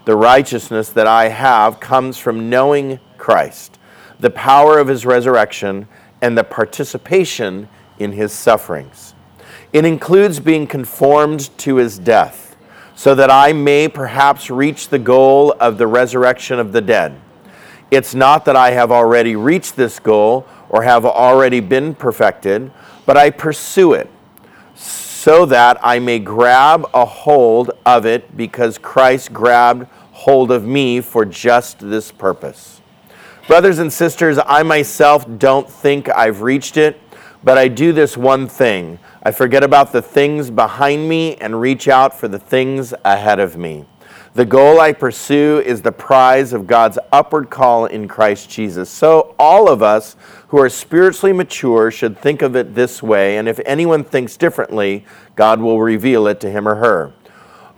The 0.05 0.15
righteousness 0.15 0.91
that 0.91 1.07
I 1.07 1.29
have 1.29 1.81
comes 1.81 2.19
from 2.19 2.51
knowing 2.51 3.01
Christ, 3.17 3.79
the 4.21 4.29
power 4.29 4.79
of 4.79 4.89
his 4.89 5.07
resurrection, 5.07 5.89
and 6.21 6.37
the 6.37 6.45
participation 6.45 7.67
in 7.99 8.13
his 8.13 8.35
sufferings. 8.35 9.15
It 9.73 9.87
includes 9.87 10.39
being 10.39 10.67
conformed 10.67 11.49
to 11.61 11.77
his 11.77 11.99
death, 11.99 12.59
so 12.95 13.15
that 13.15 13.31
I 13.31 13.55
may 13.55 13.89
perhaps 13.89 14.51
reach 14.51 14.89
the 14.91 14.99
goal 14.99 15.55
of 15.59 15.79
the 15.79 15.87
resurrection 15.87 16.59
of 16.59 16.73
the 16.73 16.83
dead. 16.83 17.19
It's 17.93 18.15
not 18.15 18.47
that 18.47 18.57
I 18.57 18.71
have 18.71 18.91
already 18.91 19.37
reached 19.37 19.77
this 19.77 20.01
goal 20.01 20.47
or 20.71 20.83
have 20.83 21.05
already 21.05 21.61
been 21.61 21.95
perfected, 21.95 22.73
but 23.05 23.19
I 23.19 23.29
pursue 23.29 23.93
it 23.93 24.09
so 24.75 25.45
that 25.45 25.79
I 25.83 25.99
may 25.99 26.19
grab 26.19 26.89
a 26.95 27.05
hold 27.05 27.73
of 27.85 28.07
it 28.07 28.35
because 28.35 28.79
Christ 28.79 29.35
grabbed 29.35 29.89
hold 30.13 30.51
of 30.51 30.65
me 30.65 31.03
for 31.03 31.27
just 31.27 31.81
this 31.81 32.11
purpose. 32.11 32.81
Brothers 33.47 33.79
and 33.79 33.93
sisters, 33.93 34.39
I 34.47 34.63
myself 34.63 35.27
don't 35.39 35.69
think 35.69 36.09
I've 36.09 36.41
reached 36.41 36.79
it, 36.79 36.99
but 37.45 37.59
I 37.59 37.69
do 37.69 37.93
this 37.93 38.17
one 38.17 38.49
thing. 38.49 38.99
I 39.23 39.33
forget 39.33 39.63
about 39.63 39.93
the 39.93 40.01
things 40.01 40.51
behind 40.51 41.07
me 41.07 41.37
and 41.37 41.61
reach 41.61 41.89
out 41.89 42.19
for 42.19 42.27
the 42.27 42.39
things 42.39 42.95
ahead 43.05 43.39
of 43.39 43.59
me. 43.59 43.85
The 44.35 44.47
goal 44.47 44.81
I 44.81 44.93
pursue 44.93 45.63
is 45.65 45.83
the 45.83 45.93
prize 45.93 46.55
of 46.55 46.67
God's 46.67 46.99
upward 47.13 47.51
call 47.51 47.85
in 47.85 48.09
Christ 48.09 48.49
Jesus. 48.49 48.89
So, 48.89 49.35
all 49.39 49.71
of 49.71 49.83
us 49.83 50.17
who 50.49 50.59
are 50.59 50.71
spiritually 50.71 51.35
mature 51.35 51.91
should 51.91 52.19
think 52.19 52.41
of 52.41 52.57
it 52.57 52.75
this 52.75 53.03
way, 53.03 53.37
and 53.37 53.47
if 53.47 53.61
anyone 53.67 54.05
thinks 54.05 54.39
differently, 54.39 55.05
God 55.37 55.61
will 55.61 55.83
reveal 55.83 56.27
it 56.27 56.41
to 56.41 56.51
him 56.51 56.67
or 56.67 56.77
her. 56.77 57.13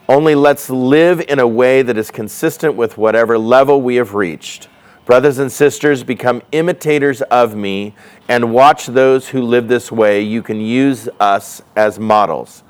Only 0.09 0.37
let's 0.37 0.71
live 0.71 1.21
in 1.23 1.41
a 1.41 1.49
way 1.49 1.83
that 1.83 1.99
is 1.99 2.13
consistent 2.13 2.77
with 2.77 2.97
whatever 2.97 3.37
level 3.37 3.83
we 3.83 3.97
have 3.97 4.15
reached. 4.15 4.69
Brothers 5.07 5.39
and 5.39 5.51
sisters, 5.51 6.05
become 6.05 6.41
imitators 6.53 7.21
of 7.23 7.57
me 7.57 7.95
and 8.29 8.53
watch 8.53 8.87
those 8.87 9.29
who 9.29 9.43
live 9.43 9.67
this 9.67 9.91
way. 9.91 10.21
You 10.21 10.43
can 10.43 10.61
use 10.61 11.09
us 11.19 11.63
as 11.75 11.99
models. 11.99 12.64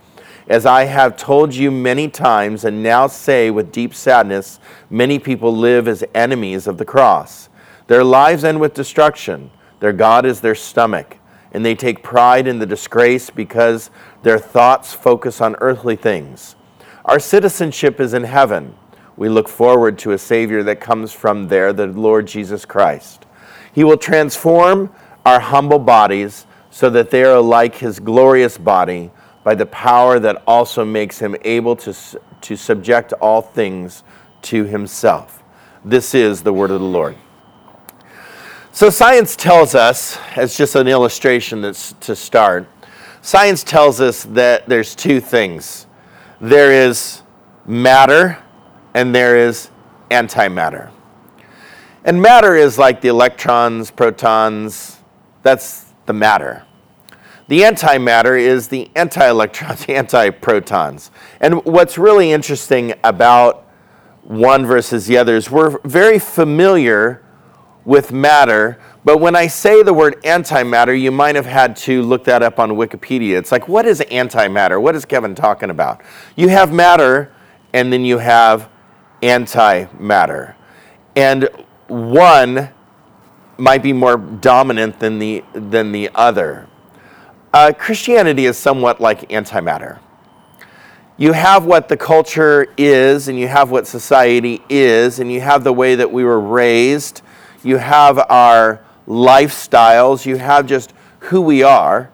As 0.46 0.66
I 0.66 0.84
have 0.84 1.16
told 1.16 1.54
you 1.54 1.70
many 1.70 2.08
times 2.08 2.64
and 2.64 2.82
now 2.82 3.06
say 3.06 3.50
with 3.50 3.72
deep 3.72 3.94
sadness, 3.94 4.60
many 4.90 5.18
people 5.18 5.56
live 5.56 5.88
as 5.88 6.04
enemies 6.14 6.66
of 6.66 6.76
the 6.76 6.84
cross. 6.84 7.48
Their 7.86 8.04
lives 8.04 8.44
end 8.44 8.60
with 8.60 8.74
destruction. 8.74 9.50
Their 9.80 9.94
God 9.94 10.26
is 10.26 10.40
their 10.40 10.54
stomach, 10.54 11.16
and 11.52 11.64
they 11.64 11.74
take 11.74 12.02
pride 12.02 12.46
in 12.46 12.58
the 12.58 12.66
disgrace 12.66 13.30
because 13.30 13.90
their 14.22 14.38
thoughts 14.38 14.92
focus 14.92 15.40
on 15.40 15.56
earthly 15.60 15.96
things. 15.96 16.56
Our 17.06 17.18
citizenship 17.18 17.98
is 17.98 18.12
in 18.12 18.24
heaven. 18.24 18.74
We 19.16 19.30
look 19.30 19.48
forward 19.48 19.98
to 20.00 20.12
a 20.12 20.18
Savior 20.18 20.62
that 20.64 20.80
comes 20.80 21.12
from 21.12 21.48
there, 21.48 21.72
the 21.72 21.86
Lord 21.86 22.26
Jesus 22.26 22.64
Christ. 22.64 23.24
He 23.72 23.84
will 23.84 23.96
transform 23.96 24.94
our 25.24 25.40
humble 25.40 25.78
bodies 25.78 26.46
so 26.70 26.90
that 26.90 27.10
they 27.10 27.24
are 27.24 27.40
like 27.40 27.76
His 27.76 27.98
glorious 27.98 28.58
body 28.58 29.10
by 29.44 29.54
the 29.54 29.66
power 29.66 30.18
that 30.18 30.42
also 30.46 30.84
makes 30.84 31.18
him 31.18 31.36
able 31.42 31.76
to, 31.76 31.94
to 32.40 32.56
subject 32.56 33.12
all 33.14 33.42
things 33.42 34.02
to 34.42 34.64
himself. 34.64 35.42
This 35.84 36.14
is 36.14 36.42
the 36.42 36.52
word 36.52 36.70
of 36.70 36.80
the 36.80 36.86
Lord. 36.86 37.16
So, 38.72 38.90
science 38.90 39.36
tells 39.36 39.74
us, 39.74 40.18
as 40.34 40.56
just 40.56 40.74
an 40.74 40.88
illustration 40.88 41.60
that's 41.60 41.92
to 42.00 42.16
start, 42.16 42.66
science 43.22 43.62
tells 43.62 44.00
us 44.00 44.24
that 44.24 44.66
there's 44.68 44.96
two 44.96 45.20
things 45.20 45.86
there 46.40 46.72
is 46.72 47.22
matter 47.66 48.42
and 48.94 49.14
there 49.14 49.36
is 49.36 49.70
antimatter. 50.10 50.90
And 52.04 52.20
matter 52.20 52.56
is 52.56 52.76
like 52.76 53.00
the 53.00 53.08
electrons, 53.08 53.90
protons, 53.90 54.98
that's 55.42 55.92
the 56.06 56.12
matter. 56.12 56.64
The 57.46 57.60
antimatter 57.60 58.40
is 58.40 58.68
the 58.68 58.90
anti 58.94 59.28
electrons, 59.28 59.84
anti 59.88 60.30
protons. 60.30 61.10
And 61.40 61.64
what's 61.64 61.98
really 61.98 62.32
interesting 62.32 62.94
about 63.04 63.66
one 64.22 64.64
versus 64.64 65.06
the 65.06 65.18
other 65.18 65.36
is 65.36 65.50
we're 65.50 65.78
very 65.84 66.18
familiar 66.18 67.22
with 67.84 68.10
matter, 68.12 68.78
but 69.04 69.20
when 69.20 69.36
I 69.36 69.46
say 69.46 69.82
the 69.82 69.92
word 69.92 70.22
antimatter, 70.22 70.98
you 70.98 71.10
might 71.10 71.34
have 71.34 71.44
had 71.44 71.76
to 71.76 72.02
look 72.02 72.24
that 72.24 72.42
up 72.42 72.58
on 72.58 72.70
Wikipedia. 72.70 73.36
It's 73.36 73.52
like, 73.52 73.68
what 73.68 73.84
is 73.84 74.00
antimatter? 74.00 74.80
What 74.80 74.94
is 74.94 75.04
Kevin 75.04 75.34
talking 75.34 75.68
about? 75.68 76.00
You 76.36 76.48
have 76.48 76.72
matter, 76.72 77.30
and 77.74 77.92
then 77.92 78.04
you 78.06 78.16
have 78.16 78.70
antimatter. 79.22 80.54
And 81.14 81.50
one 81.88 82.70
might 83.58 83.82
be 83.82 83.92
more 83.92 84.16
dominant 84.16 84.98
than 84.98 85.18
the, 85.18 85.44
than 85.52 85.92
the 85.92 86.10
other. 86.14 86.66
Uh, 87.54 87.72
Christianity 87.72 88.46
is 88.46 88.58
somewhat 88.58 89.00
like 89.00 89.28
antimatter. 89.28 90.00
You 91.16 91.30
have 91.34 91.64
what 91.64 91.88
the 91.88 91.96
culture 91.96 92.66
is, 92.76 93.28
and 93.28 93.38
you 93.38 93.46
have 93.46 93.70
what 93.70 93.86
society 93.86 94.60
is, 94.68 95.20
and 95.20 95.30
you 95.30 95.40
have 95.40 95.62
the 95.62 95.72
way 95.72 95.94
that 95.94 96.10
we 96.10 96.24
were 96.24 96.40
raised, 96.40 97.22
you 97.62 97.76
have 97.76 98.18
our 98.28 98.84
lifestyles, 99.06 100.26
you 100.26 100.34
have 100.34 100.66
just 100.66 100.94
who 101.20 101.40
we 101.40 101.62
are. 101.62 102.10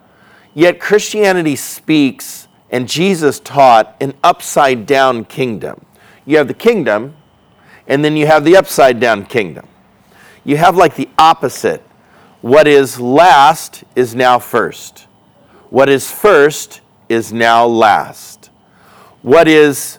Yet 0.53 0.79
Christianity 0.79 1.57
speaks, 1.57 2.47
and 2.69 2.87
Jesus 2.87 3.41
taught 3.41 3.97
an 3.99 4.13
upside 4.23 4.85
down 4.85 5.25
kingdom. 5.25 5.87
You 6.27 6.37
have 6.37 6.49
the 6.49 6.53
kingdom, 6.55 7.17
and 7.87 8.05
then 8.05 8.15
you 8.15 8.27
have 8.27 8.45
the 8.45 8.59
upside 8.59 9.01
down 9.01 9.25
kingdom. 9.25 9.67
You 10.45 10.59
have 10.59 10.77
like 10.77 10.97
the 10.97 11.09
opposite. 11.17 11.81
What 12.43 12.67
is 12.67 13.01
last 13.01 13.85
is 13.97 14.15
now 14.15 14.39
first. 14.39 15.07
What 15.71 15.89
is 15.89 16.11
first 16.11 16.81
is 17.09 17.33
now 17.33 17.65
last. 17.67 18.50
What 19.23 19.49
is, 19.49 19.99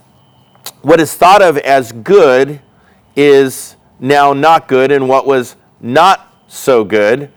what 0.82 1.00
is 1.00 1.14
thought 1.14 1.42
of 1.42 1.58
as 1.58 1.92
good 1.92 2.62
is 3.16 3.76
now 4.00 4.34
not 4.34 4.68
good, 4.68 4.92
and 4.92 5.08
what 5.08 5.26
was 5.26 5.56
not 5.80 6.28
so 6.48 6.84
good 6.84 7.32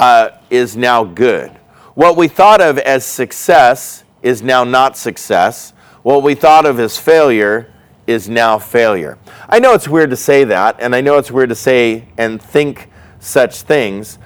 uh, 0.00 0.30
is 0.50 0.76
now 0.76 1.04
good. 1.04 1.50
What 1.94 2.16
we 2.16 2.28
thought 2.28 2.60
of 2.60 2.78
as 2.78 3.04
success 3.04 4.04
is 4.22 4.42
now 4.42 4.64
not 4.64 4.96
success. 4.96 5.72
What 6.02 6.22
we 6.22 6.34
thought 6.34 6.66
of 6.66 6.80
as 6.80 6.98
failure 6.98 7.72
is 8.06 8.28
now 8.28 8.58
failure. 8.58 9.18
I 9.48 9.60
know 9.60 9.74
it's 9.74 9.88
weird 9.88 10.10
to 10.10 10.16
say 10.16 10.44
that, 10.44 10.76
and 10.80 10.94
I 10.94 11.00
know 11.00 11.18
it's 11.18 11.30
weird 11.30 11.50
to 11.50 11.54
say 11.54 12.08
and 12.18 12.42
think 12.42 12.90
such 13.20 13.62
things, 13.62 14.18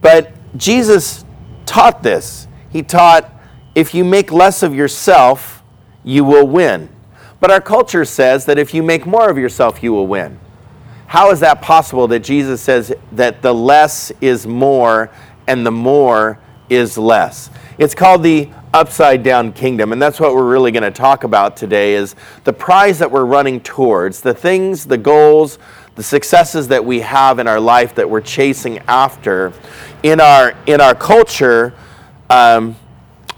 but 0.00 0.32
Jesus 0.56 1.24
taught 1.66 2.02
this. 2.02 2.46
He 2.70 2.82
taught 2.82 3.30
if 3.74 3.94
you 3.94 4.04
make 4.04 4.32
less 4.32 4.62
of 4.62 4.74
yourself, 4.74 5.62
you 6.04 6.24
will 6.24 6.46
win. 6.46 6.88
But 7.40 7.50
our 7.50 7.60
culture 7.60 8.04
says 8.04 8.44
that 8.46 8.58
if 8.58 8.74
you 8.74 8.82
make 8.82 9.06
more 9.06 9.30
of 9.30 9.38
yourself, 9.38 9.82
you 9.82 9.92
will 9.92 10.06
win. 10.06 10.38
How 11.06 11.30
is 11.30 11.40
that 11.40 11.62
possible 11.62 12.06
that 12.08 12.20
Jesus 12.20 12.60
says 12.60 12.92
that 13.12 13.42
the 13.42 13.52
less 13.52 14.12
is 14.20 14.46
more 14.46 15.10
and 15.46 15.66
the 15.66 15.70
more 15.72 16.38
is 16.68 16.96
less? 16.96 17.50
It's 17.78 17.94
called 17.94 18.22
the 18.22 18.50
upside 18.72 19.24
down 19.24 19.52
kingdom 19.52 19.90
and 19.90 20.00
that's 20.00 20.20
what 20.20 20.32
we're 20.32 20.48
really 20.48 20.70
going 20.70 20.84
to 20.84 20.92
talk 20.92 21.24
about 21.24 21.56
today 21.56 21.94
is 21.94 22.14
the 22.44 22.52
prize 22.52 23.00
that 23.00 23.10
we're 23.10 23.24
running 23.24 23.60
towards, 23.60 24.20
the 24.20 24.32
things, 24.32 24.86
the 24.86 24.96
goals, 24.96 25.58
the 25.96 26.02
successes 26.02 26.68
that 26.68 26.84
we 26.84 27.00
have 27.00 27.40
in 27.40 27.48
our 27.48 27.58
life 27.58 27.96
that 27.96 28.08
we're 28.08 28.20
chasing 28.20 28.78
after 28.86 29.52
in 30.04 30.20
our 30.20 30.54
in 30.66 30.80
our 30.80 30.94
culture 30.94 31.74
um, 32.30 32.76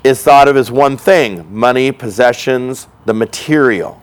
is 0.05 0.23
thought 0.23 0.47
of 0.47 0.57
as 0.57 0.71
one 0.71 0.97
thing 0.97 1.53
money, 1.53 1.91
possessions, 1.91 2.87
the 3.07 3.15
material. 3.15 4.01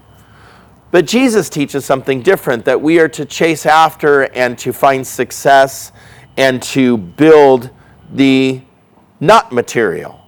But 0.92 1.06
Jesus 1.06 1.50
teaches 1.50 1.86
something 1.86 2.24
different 2.24 2.66
that 2.66 2.82
we 2.82 3.00
are 3.00 3.10
to 3.10 3.24
chase 3.24 3.66
after 3.66 4.24
and 4.36 4.58
to 4.60 4.74
find 4.74 5.06
success 5.06 5.92
and 6.36 6.62
to 6.64 6.98
build 6.98 7.70
the 8.12 8.62
not 9.20 9.52
material, 9.52 10.20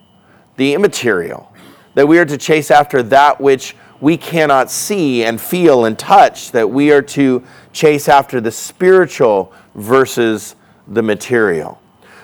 the 0.57 0.73
immaterial. 0.73 1.51
That 1.95 2.07
we 2.07 2.19
are 2.19 2.25
to 2.25 2.37
chase 2.37 2.69
after 2.69 3.01
that 3.03 3.41
which 3.41 3.75
we 3.99 4.17
cannot 4.17 4.69
see 4.69 5.23
and 5.23 5.41
feel 5.41 5.85
and 5.85 5.97
touch, 5.97 6.51
that 6.51 6.69
we 6.69 6.91
are 6.91 7.01
to 7.01 7.43
chase 7.73 8.07
after 8.07 8.39
the 8.39 8.51
spiritual 8.51 9.53
versus 9.73 10.55
the 10.87 11.01
material. 11.01 11.81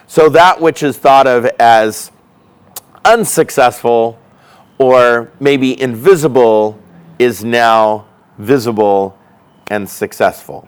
So, 0.08 0.30
that 0.30 0.62
which 0.62 0.84
is 0.84 0.98
thought 0.98 1.28
of 1.28 1.46
as 1.60 2.12
unsuccessful 3.08 4.20
or 4.78 5.32
maybe 5.40 5.80
invisible 5.82 6.78
is 7.18 7.44
now 7.44 8.06
visible 8.38 9.18
and 9.72 9.90
successful. 9.90 10.68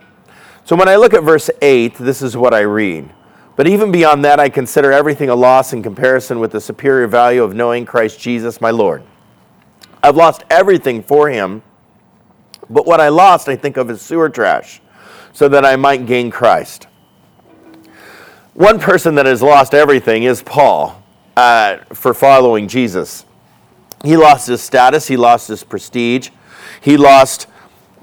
So 0.64 0.76
when 0.76 0.88
I 0.88 0.96
look 0.96 1.14
at 1.14 1.24
verse 1.24 1.50
8, 1.62 1.96
this 1.96 2.22
is 2.22 2.38
what 2.38 2.54
I 2.54 2.62
read. 2.62 3.10
But 3.56 3.68
even 3.68 3.92
beyond 3.92 4.24
that, 4.24 4.40
I 4.40 4.48
consider 4.48 4.92
everything 4.92 5.30
a 5.30 5.36
loss 5.36 5.74
in 5.74 5.84
comparison 5.84 6.40
with 6.40 6.52
the 6.52 6.62
superior 6.62 7.08
value 7.08 7.44
of 7.44 7.54
knowing 7.54 7.86
Christ 7.86 8.20
Jesus 8.20 8.62
my 8.62 8.72
Lord. 8.72 9.04
I've 10.02 10.16
lost 10.16 10.46
everything 10.50 11.04
for 11.04 11.30
him, 11.30 11.62
but 12.70 12.86
what 12.86 13.02
I 13.02 13.10
lost 13.10 13.50
I 13.50 13.58
think 13.58 13.76
of 13.76 13.90
as 13.90 14.02
sewer 14.02 14.30
trash, 14.30 14.82
so 15.34 15.50
that 15.50 15.66
I 15.66 15.76
might 15.76 16.06
gain 16.06 16.32
Christ. 16.32 16.88
One 18.54 18.80
person 18.80 19.16
that 19.16 19.26
has 19.26 19.42
lost 19.42 19.74
everything 19.74 20.24
is 20.24 20.42
Paul 20.42 20.99
uh, 21.40 21.78
for 21.94 22.14
following 22.14 22.68
Jesus. 22.68 23.26
He 24.04 24.18
lost 24.18 24.48
his 24.48 24.62
status, 24.62 25.08
he 25.08 25.16
lost 25.16 25.48
his 25.48 25.64
prestige, 25.64 26.32
he 26.82 26.98
lost 26.98 27.48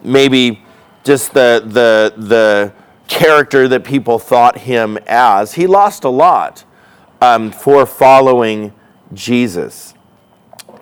maybe 0.02 0.62
just 1.04 1.34
the, 1.34 1.62
the, 1.66 2.14
the 2.16 2.72
character 3.08 3.68
that 3.68 3.84
people 3.84 4.18
thought 4.18 4.56
him 4.56 4.96
as. 5.06 5.52
He 5.52 5.66
lost 5.66 6.04
a 6.04 6.08
lot 6.08 6.64
um, 7.20 7.52
for 7.52 7.84
following 7.84 8.72
Jesus. 9.12 9.92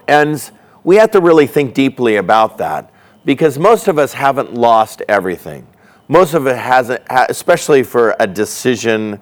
And 0.07 0.39
we 0.85 0.95
have 0.97 1.11
to 1.11 1.21
really 1.21 1.49
think 1.49 1.75
deeply 1.75 2.17
about 2.17 2.59
that 2.59 2.93
because 3.25 3.59
most 3.59 3.89
of 3.89 3.99
us 3.99 4.13
haven't 4.13 4.55
lost 4.55 5.03
everything. 5.09 5.67
Most 6.07 6.35
of 6.35 6.47
it 6.47 6.57
hasn't, 6.57 7.03
especially 7.11 7.83
for 7.83 8.15
a 8.21 8.29
decision 8.29 9.19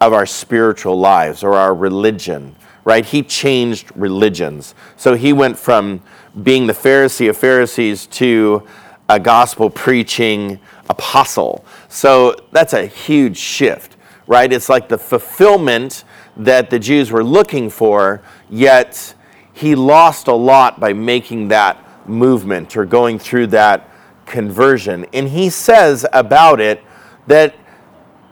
of 0.00 0.12
our 0.12 0.26
spiritual 0.26 0.96
lives 0.96 1.42
or 1.42 1.54
our 1.54 1.74
religion, 1.74 2.54
right? 2.88 3.04
He 3.04 3.22
changed 3.22 3.92
religions. 3.94 4.74
So 4.96 5.12
he 5.12 5.34
went 5.34 5.58
from 5.58 6.00
being 6.42 6.66
the 6.66 6.72
Pharisee 6.72 7.28
of 7.28 7.36
Pharisees 7.36 8.06
to 8.06 8.66
a 9.10 9.20
gospel 9.20 9.68
preaching 9.68 10.58
apostle. 10.88 11.66
So 11.90 12.34
that's 12.50 12.72
a 12.72 12.86
huge 12.86 13.36
shift, 13.36 13.98
right? 14.26 14.50
It's 14.50 14.70
like 14.70 14.88
the 14.88 14.96
fulfillment 14.96 16.04
that 16.38 16.70
the 16.70 16.78
Jews 16.78 17.12
were 17.12 17.22
looking 17.22 17.68
for, 17.68 18.22
yet 18.48 19.14
he 19.52 19.74
lost 19.74 20.26
a 20.26 20.34
lot 20.34 20.80
by 20.80 20.94
making 20.94 21.48
that 21.48 22.08
movement 22.08 22.74
or 22.74 22.86
going 22.86 23.18
through 23.18 23.48
that 23.48 23.86
conversion. 24.24 25.04
And 25.12 25.28
he 25.28 25.50
says 25.50 26.06
about 26.14 26.58
it 26.58 26.82
that 27.26 27.54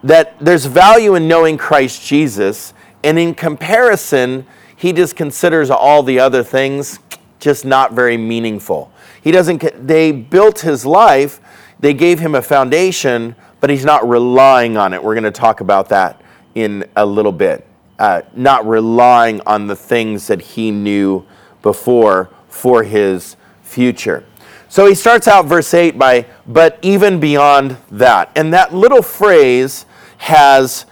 that 0.03 0.39
there's 0.39 0.65
value 0.65 1.15
in 1.15 1.27
knowing 1.27 1.57
Christ 1.57 2.05
Jesus, 2.05 2.73
and 3.03 3.17
in 3.17 3.35
comparison, 3.35 4.45
he 4.75 4.93
just 4.93 5.15
considers 5.15 5.69
all 5.69 6.03
the 6.03 6.19
other 6.19 6.43
things 6.43 6.99
just 7.39 7.65
not 7.65 7.93
very 7.93 8.17
meaningful. 8.17 8.91
He 9.21 9.31
doesn't 9.31 9.87
they 9.87 10.11
built 10.11 10.61
his 10.61 10.85
life 10.85 11.39
they 11.79 11.93
gave 11.93 12.19
him 12.19 12.35
a 12.35 12.41
foundation, 12.41 13.35
but 13.59 13.69
he's 13.69 13.85
not 13.85 14.07
relying 14.07 14.77
on 14.77 14.93
it. 14.93 15.03
We're 15.03 15.13
going 15.13 15.23
to 15.23 15.31
talk 15.31 15.61
about 15.61 15.89
that 15.89 16.21
in 16.55 16.85
a 16.95 17.05
little 17.05 17.31
bit. 17.31 17.65
Uh, 17.99 18.21
not 18.35 18.67
relying 18.67 19.41
on 19.45 19.67
the 19.67 19.75
things 19.75 20.27
that 20.27 20.41
he 20.41 20.71
knew 20.71 21.25
before 21.61 22.29
for 22.47 22.83
his 22.83 23.35
future. 23.61 24.23
So 24.69 24.85
he 24.85 24.95
starts 24.95 25.27
out 25.27 25.45
verse 25.45 25.73
8 25.73 25.97
by, 25.97 26.25
but 26.45 26.77
even 26.81 27.19
beyond 27.19 27.77
that. 27.91 28.31
And 28.35 28.53
that 28.53 28.73
little 28.73 29.01
phrase 29.01 29.85
has, 30.17 30.85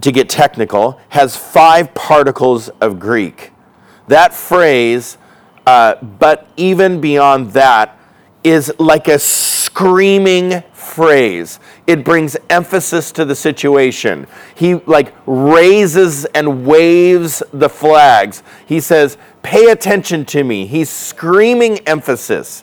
to 0.00 0.12
get 0.12 0.28
technical, 0.28 0.98
has 1.10 1.36
five 1.36 1.94
particles 1.94 2.68
of 2.80 2.98
Greek. 2.98 3.52
That 4.08 4.34
phrase, 4.34 5.18
uh, 5.66 5.96
but 6.02 6.48
even 6.56 7.00
beyond 7.00 7.52
that, 7.52 7.98
is 8.42 8.72
like 8.78 9.06
a 9.06 9.18
screaming 9.18 10.62
phrase. 10.72 11.60
It 11.86 12.04
brings 12.04 12.36
emphasis 12.50 13.12
to 13.12 13.24
the 13.24 13.36
situation. 13.36 14.26
He 14.54 14.74
like 14.74 15.14
raises 15.26 16.24
and 16.26 16.66
waves 16.66 17.42
the 17.52 17.68
flags. 17.68 18.42
He 18.66 18.80
says, 18.80 19.16
"Pay 19.42 19.70
attention 19.70 20.24
to 20.26 20.42
me." 20.42 20.66
He's 20.66 20.90
screaming 20.90 21.78
emphasis. 21.86 22.62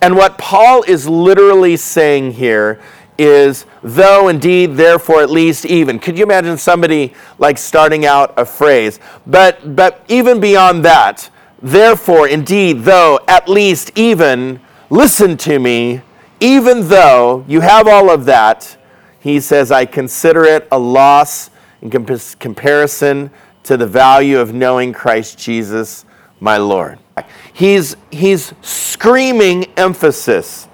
And 0.00 0.16
what 0.16 0.38
Paul 0.38 0.84
is 0.86 1.08
literally 1.08 1.76
saying 1.76 2.32
here 2.32 2.80
is 3.18 3.66
though 3.82 4.28
indeed 4.28 4.74
therefore 4.76 5.22
at 5.22 5.30
least 5.30 5.66
even 5.66 5.98
could 5.98 6.16
you 6.16 6.24
imagine 6.24 6.56
somebody 6.56 7.12
like 7.38 7.58
starting 7.58 8.06
out 8.06 8.32
a 8.36 8.44
phrase 8.44 9.00
but 9.26 9.74
but 9.74 10.04
even 10.08 10.38
beyond 10.38 10.84
that 10.84 11.28
therefore 11.60 12.28
indeed 12.28 12.84
though 12.84 13.18
at 13.26 13.48
least 13.48 13.90
even 13.96 14.60
listen 14.90 15.36
to 15.36 15.58
me, 15.58 16.02
even 16.40 16.88
though 16.88 17.44
you 17.48 17.60
have 17.60 17.86
all 17.86 18.10
of 18.10 18.24
that, 18.26 18.76
he 19.20 19.40
says, 19.40 19.70
I 19.70 19.84
consider 19.84 20.44
it 20.44 20.68
a 20.70 20.78
loss 20.78 21.50
in 21.82 21.90
comp- 21.90 22.38
comparison 22.38 23.30
to 23.64 23.76
the 23.76 23.86
value 23.86 24.38
of 24.38 24.54
knowing 24.54 24.92
Christ 24.92 25.38
Jesus, 25.38 26.04
my 26.40 26.56
Lord. 26.56 26.98
He's, 27.52 27.96
he's 28.10 28.54
screaming 28.62 29.64
emphasis. 29.76 30.68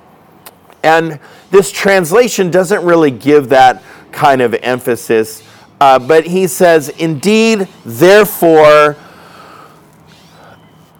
And 0.82 1.18
this 1.54 1.70
translation 1.70 2.50
doesn't 2.50 2.84
really 2.84 3.12
give 3.12 3.48
that 3.50 3.80
kind 4.10 4.40
of 4.42 4.54
emphasis, 4.54 5.44
uh, 5.80 6.00
but 6.00 6.26
he 6.26 6.48
says, 6.48 6.88
Indeed, 6.88 7.68
therefore, 7.84 8.96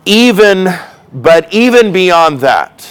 even, 0.05 0.69
but 1.13 1.53
even 1.53 1.93
beyond 1.93 2.39
that, 2.41 2.89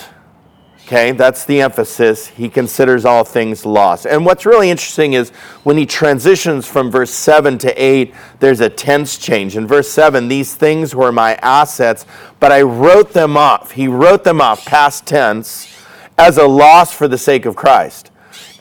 Okay, 0.86 1.13
that's 1.13 1.45
the 1.45 1.62
emphasis. 1.62 2.28
He 2.28 2.49
considers 2.49 3.06
all 3.06 3.23
things 3.23 3.65
lost. 3.65 4.06
And 4.06 4.26
what's 4.26 4.45
really 4.45 4.69
interesting 4.69 5.13
is 5.13 5.30
when 5.63 5.78
he 5.78 5.86
transitions 5.86 6.67
from 6.67 6.91
verse 6.91 7.10
7 7.10 7.58
to 7.60 7.71
8, 7.82 8.13
there's 8.41 8.60
a 8.60 8.69
tense 8.69 9.17
change. 9.17 9.56
In 9.56 9.65
verse 9.65 9.89
7, 9.89 10.28
these 10.28 10.56
things 10.56 10.93
were 10.93 11.13
my 11.13 11.36
assets, 11.36 12.06
but 12.41 12.52
I 12.52 12.63
wrote 12.63 13.13
them 13.13 13.38
off. 13.38 13.71
He 13.71 13.88
wrote 13.88 14.26
them 14.26 14.41
off, 14.41 14.65
past 14.65 15.08
tense, 15.08 15.72
as 16.17 16.38
a 16.38 16.47
loss 16.47 16.93
for 16.93 17.08
the 17.08 17.17
sake 17.17 17.45
of 17.45 17.56
Christ. 17.56 18.12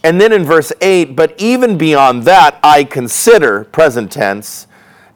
And 0.04 0.20
then 0.20 0.32
in 0.32 0.44
verse 0.44 0.72
8, 0.80 1.14
but 1.14 1.34
even 1.40 1.78
beyond 1.78 2.24
that, 2.24 2.58
I 2.62 2.84
consider, 2.84 3.64
present 3.64 4.10
tense, 4.10 4.66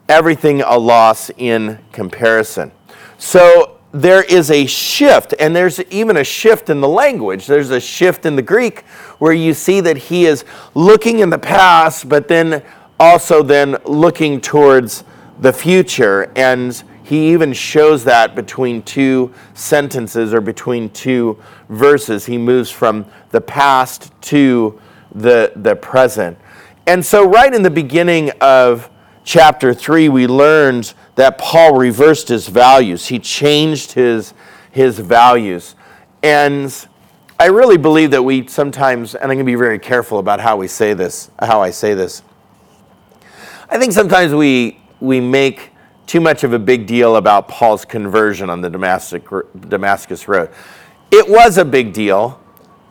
everything 0.07 0.61
a 0.61 0.77
loss 0.77 1.29
in 1.37 1.79
comparison. 1.91 2.71
So 3.17 3.79
there 3.91 4.23
is 4.23 4.51
a 4.51 4.65
shift, 4.65 5.33
and 5.39 5.55
there's 5.55 5.81
even 5.85 6.17
a 6.17 6.23
shift 6.23 6.69
in 6.69 6.81
the 6.81 6.87
language. 6.87 7.47
There's 7.47 7.69
a 7.69 7.79
shift 7.79 8.25
in 8.25 8.35
the 8.35 8.41
Greek 8.41 8.81
where 9.19 9.33
you 9.33 9.53
see 9.53 9.81
that 9.81 9.97
he 9.97 10.25
is 10.25 10.45
looking 10.73 11.19
in 11.19 11.29
the 11.29 11.39
past, 11.39 12.07
but 12.07 12.27
then 12.27 12.63
also 12.99 13.43
then 13.43 13.77
looking 13.85 14.39
towards 14.39 15.03
the 15.39 15.51
future. 15.51 16.31
And 16.35 16.81
he 17.07 17.31
even 17.31 17.53
shows 17.53 18.03
that 18.03 18.35
between 18.35 18.81
two 18.81 19.33
sentences 19.53 20.33
or 20.33 20.41
between 20.41 20.89
two 20.89 21.41
verses. 21.69 22.25
He 22.25 22.37
moves 22.37 22.69
from 22.69 23.05
the 23.31 23.39
past 23.39 24.11
to 24.23 24.77
the, 25.15 25.53
the 25.55 25.77
present. 25.77 26.37
And 26.85 27.05
so, 27.05 27.25
right 27.25 27.53
in 27.53 27.61
the 27.61 27.69
beginning 27.69 28.31
of 28.41 28.89
chapter 29.23 29.73
3, 29.73 30.09
we 30.09 30.27
learned 30.27 30.93
that 31.15 31.37
Paul 31.37 31.77
reversed 31.77 32.27
his 32.27 32.49
values. 32.49 33.07
He 33.07 33.19
changed 33.19 33.93
his, 33.93 34.33
his 34.71 34.99
values. 34.99 35.75
And 36.21 36.75
I 37.39 37.45
really 37.45 37.77
believe 37.77 38.11
that 38.11 38.23
we 38.23 38.47
sometimes, 38.47 39.15
and 39.15 39.23
I'm 39.23 39.37
going 39.37 39.39
to 39.39 39.45
be 39.45 39.55
very 39.55 39.79
careful 39.79 40.19
about 40.19 40.41
how 40.41 40.57
we 40.57 40.67
say 40.67 40.93
this, 40.93 41.31
how 41.39 41.61
I 41.61 41.69
say 41.69 41.93
this. 41.93 42.21
I 43.69 43.77
think 43.77 43.93
sometimes 43.93 44.33
we, 44.33 44.81
we 44.99 45.21
make 45.21 45.71
too 46.07 46.21
much 46.21 46.43
of 46.45 46.53
a 46.53 46.59
big 46.59 46.87
deal 46.87 47.17
about 47.17 47.49
Paul's 47.49 47.83
conversion 47.85 48.49
on 48.49 48.61
the 48.61 48.69
Damascus 48.69 50.27
Road. 50.27 50.49
It 51.11 51.29
was 51.29 51.57
a 51.57 51.65
big 51.65 51.93
deal. 51.93 52.41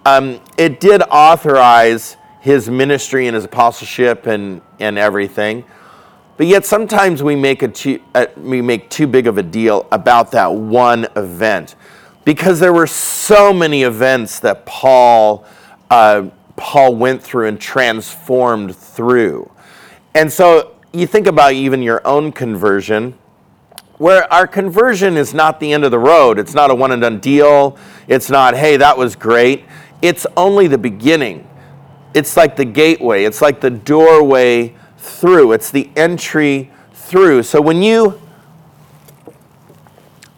Um, 0.04 0.40
it 0.56 0.78
did 0.80 1.02
authorize 1.10 2.16
his 2.40 2.68
ministry 2.68 3.26
and 3.26 3.34
his 3.34 3.44
apostleship 3.44 4.26
and, 4.26 4.60
and 4.78 4.98
everything. 4.98 5.64
But 6.36 6.46
yet 6.46 6.66
sometimes 6.66 7.22
we 7.22 7.34
make, 7.34 7.62
a 7.62 7.68
too, 7.68 8.00
uh, 8.14 8.26
we 8.36 8.60
make 8.60 8.90
too 8.90 9.06
big 9.06 9.26
of 9.26 9.38
a 9.38 9.42
deal 9.42 9.88
about 9.90 10.30
that 10.32 10.52
one 10.52 11.06
event 11.16 11.74
because 12.26 12.60
there 12.60 12.72
were 12.72 12.86
so 12.86 13.52
many 13.52 13.82
events 13.84 14.40
that 14.40 14.66
Paul, 14.66 15.46
uh, 15.90 16.28
Paul 16.56 16.94
went 16.96 17.22
through 17.22 17.48
and 17.48 17.58
transformed 17.58 18.76
through. 18.76 19.50
And 20.14 20.30
so 20.30 20.75
you 20.96 21.06
think 21.06 21.26
about 21.26 21.52
even 21.52 21.82
your 21.82 22.06
own 22.06 22.32
conversion, 22.32 23.12
where 23.98 24.30
our 24.32 24.46
conversion 24.46 25.16
is 25.16 25.34
not 25.34 25.60
the 25.60 25.72
end 25.72 25.84
of 25.84 25.90
the 25.90 25.98
road. 25.98 26.38
It's 26.38 26.54
not 26.54 26.70
a 26.70 26.74
one 26.74 26.92
and 26.92 27.02
done 27.02 27.20
deal. 27.20 27.78
It's 28.08 28.30
not, 28.30 28.54
hey, 28.54 28.76
that 28.78 28.96
was 28.96 29.14
great. 29.14 29.64
It's 30.00 30.26
only 30.36 30.66
the 30.66 30.78
beginning. 30.78 31.48
It's 32.14 32.36
like 32.36 32.56
the 32.56 32.64
gateway, 32.64 33.24
it's 33.24 33.42
like 33.42 33.60
the 33.60 33.70
doorway 33.70 34.74
through. 34.96 35.52
It's 35.52 35.70
the 35.70 35.90
entry 35.96 36.70
through. 36.92 37.42
So 37.42 37.60
when 37.60 37.82
you 37.82 38.20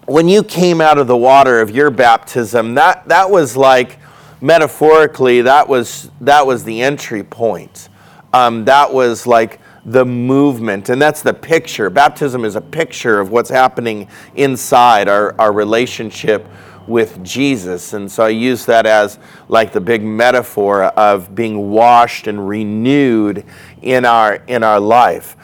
when 0.06 0.26
you 0.26 0.42
came 0.42 0.80
out 0.80 0.96
of 0.96 1.06
the 1.06 1.16
water 1.16 1.60
of 1.60 1.70
your 1.70 1.90
baptism, 1.90 2.74
that, 2.74 3.06
that 3.08 3.30
was 3.30 3.58
like 3.58 3.98
metaphorically, 4.40 5.42
that 5.42 5.68
was, 5.68 6.10
that 6.22 6.46
was 6.46 6.64
the 6.64 6.80
entry 6.80 7.22
point. 7.22 7.90
Um, 8.32 8.64
that 8.64 8.92
was 8.92 9.26
like 9.26 9.60
the 9.92 10.04
movement, 10.04 10.90
and 10.90 11.00
that's 11.00 11.22
the 11.22 11.32
picture. 11.32 11.88
Baptism 11.88 12.44
is 12.44 12.56
a 12.56 12.60
picture 12.60 13.20
of 13.20 13.30
what's 13.30 13.48
happening 13.48 14.08
inside 14.36 15.08
our, 15.08 15.34
our 15.40 15.52
relationship 15.52 16.46
with 16.86 17.22
Jesus. 17.22 17.94
And 17.94 18.10
so 18.10 18.24
I 18.24 18.30
use 18.30 18.66
that 18.66 18.86
as 18.86 19.18
like 19.48 19.72
the 19.72 19.80
big 19.80 20.02
metaphor 20.02 20.84
of 20.84 21.34
being 21.34 21.70
washed 21.70 22.26
and 22.26 22.48
renewed 22.48 23.44
in 23.82 24.04
our, 24.04 24.36
in 24.46 24.62
our 24.62 24.80
life. 24.80 25.36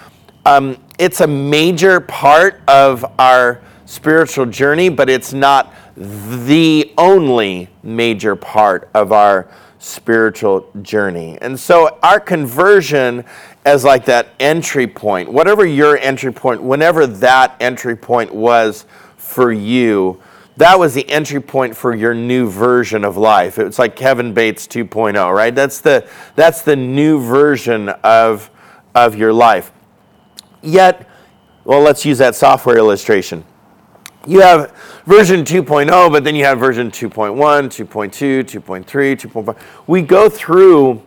Um, 0.44 0.76
it's 0.98 1.20
a 1.20 1.26
major 1.26 2.00
part 2.00 2.60
of 2.68 3.04
our 3.18 3.62
spiritual 3.86 4.46
journey, 4.46 4.88
but 4.90 5.08
it's 5.08 5.32
not 5.32 5.72
the 5.96 6.92
only 6.98 7.68
major 7.82 8.36
part 8.36 8.90
of 8.94 9.12
our 9.12 9.48
spiritual 9.78 10.70
journey. 10.82 11.38
And 11.40 11.60
so 11.60 11.98
our 12.02 12.18
conversion 12.18 13.24
as 13.64 13.84
like 13.84 14.04
that 14.06 14.28
entry 14.38 14.86
point, 14.86 15.32
whatever 15.32 15.64
your 15.64 15.96
entry 15.98 16.32
point, 16.32 16.62
whenever 16.62 17.06
that 17.06 17.56
entry 17.60 17.96
point 17.96 18.34
was 18.34 18.84
for 19.16 19.52
you, 19.52 20.20
that 20.56 20.78
was 20.78 20.94
the 20.94 21.08
entry 21.08 21.40
point 21.40 21.76
for 21.76 21.94
your 21.94 22.14
new 22.14 22.48
version 22.48 23.04
of 23.04 23.16
life. 23.16 23.58
It's 23.58 23.78
like 23.78 23.96
Kevin 23.96 24.32
Bates 24.32 24.66
2.0, 24.68 25.34
right? 25.34 25.54
That's 25.54 25.80
the 25.80 26.08
that's 26.36 26.62
the 26.62 26.76
new 26.76 27.20
version 27.20 27.88
of 27.88 28.50
of 28.94 29.16
your 29.16 29.32
life. 29.32 29.72
Yet, 30.62 31.08
well, 31.64 31.80
let's 31.80 32.04
use 32.04 32.18
that 32.18 32.34
software 32.34 32.76
illustration. 32.78 33.44
You 34.26 34.40
have 34.40 34.72
version 35.04 35.44
2.0, 35.44 36.10
but 36.10 36.24
then 36.24 36.34
you 36.34 36.44
have 36.44 36.58
version 36.58 36.90
2.1, 36.90 37.36
2.2, 37.36 38.44
2.3, 38.44 38.84
2.5. 38.84 39.58
We 39.86 40.00
go 40.00 40.30
through 40.30 41.02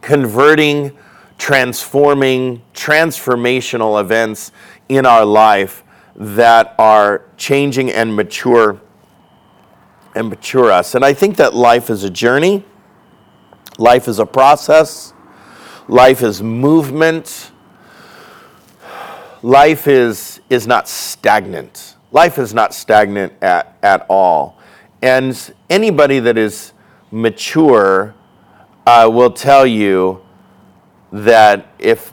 converting, 0.00 0.96
transforming, 1.38 2.62
transformational 2.74 4.00
events 4.00 4.52
in 4.88 5.06
our 5.06 5.24
life 5.24 5.82
that 6.16 6.74
are 6.78 7.24
changing 7.36 7.90
and 7.90 8.14
mature 8.14 8.80
and 10.14 10.28
mature 10.28 10.70
us. 10.70 10.94
And 10.94 11.04
I 11.04 11.12
think 11.12 11.36
that 11.36 11.54
life 11.54 11.90
is 11.90 12.04
a 12.04 12.10
journey, 12.10 12.64
life 13.78 14.06
is 14.06 14.18
a 14.18 14.26
process, 14.26 15.12
life 15.88 16.22
is 16.22 16.42
movement, 16.42 17.50
life 19.42 19.88
is, 19.88 20.40
is 20.48 20.66
not 20.66 20.88
stagnant. 20.88 21.96
Life 22.12 22.38
is 22.38 22.54
not 22.54 22.72
stagnant 22.72 23.32
at, 23.42 23.76
at 23.82 24.06
all. 24.08 24.58
And 25.02 25.36
anybody 25.68 26.20
that 26.20 26.38
is 26.38 26.72
mature 27.10 28.14
uh, 28.86 29.10
will 29.12 29.32
tell 29.32 29.66
you 29.66 30.23
that 31.14 31.68
if 31.78 32.12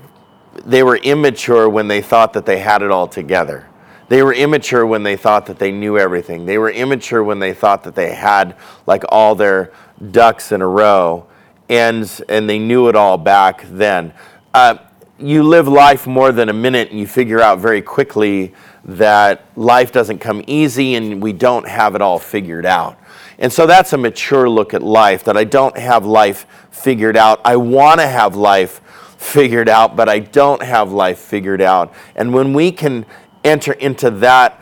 they 0.64 0.84
were 0.84 0.98
immature 0.98 1.68
when 1.68 1.88
they 1.88 2.02
thought 2.02 2.34
that 2.34 2.46
they 2.46 2.60
had 2.60 2.84
it 2.84 2.92
all 2.92 3.08
together. 3.08 3.68
They 4.10 4.22
were 4.22 4.34
immature 4.34 4.86
when 4.86 5.04
they 5.04 5.16
thought 5.16 5.48
that 5.48 5.58
they 5.58 5.72
knew 5.72 5.98
everything. 5.98 6.46
They 6.46 6.58
were 6.58 6.70
immature 6.70 7.24
when 7.24 7.40
they 7.40 7.54
thought 7.54 7.84
that 7.86 7.96
they 7.96 8.14
had 8.14 8.56
like 8.86 9.04
all 9.10 9.34
their 9.34 9.72
ducks 10.12 10.52
in 10.52 10.62
a 10.62 10.68
row 10.68 11.26
and, 11.70 12.22
and 12.30 12.50
they 12.50 12.60
knew 12.60 12.90
it 12.90 12.96
all 12.96 13.18
back 13.18 13.66
then. 13.72 14.14
Uh, 14.54 14.76
you 15.18 15.42
live 15.44 15.68
life 15.68 16.06
more 16.06 16.32
than 16.32 16.50
a 16.50 16.54
minute 16.54 16.92
and 16.92 17.00
you 17.00 17.08
figure 17.08 17.40
out 17.40 17.60
very 17.60 17.82
quickly 17.82 18.54
that 18.84 19.46
life 19.56 19.92
doesn't 19.92 20.20
come 20.20 20.44
easy 20.46 20.96
and 20.96 21.24
we 21.24 21.32
don't 21.34 21.68
have 21.68 21.96
it 21.96 22.02
all 22.02 22.20
figured 22.20 22.66
out. 22.66 23.00
And 23.40 23.52
so 23.52 23.66
that's 23.66 23.94
a 23.94 23.98
mature 23.98 24.48
look 24.48 24.74
at 24.74 24.84
life 24.84 25.24
that 25.24 25.38
I 25.38 25.46
don't 25.46 25.76
have 25.78 26.06
life 26.06 26.46
figured 26.70 27.18
out. 27.18 27.42
I 27.44 27.56
want 27.56 28.00
to 28.00 28.08
have 28.08 28.36
life 28.36 28.82
figured 29.22 29.70
out, 29.70 29.96
but 29.96 30.10
I 30.10 30.20
don't 30.20 30.64
have 30.64 30.92
life 30.92 31.20
figured 31.20 31.62
out. 31.62 31.94
And 32.16 32.34
when 32.34 32.54
we 32.54 32.72
can 32.72 33.06
enter 33.44 33.74
into 33.74 34.10
that 34.10 34.60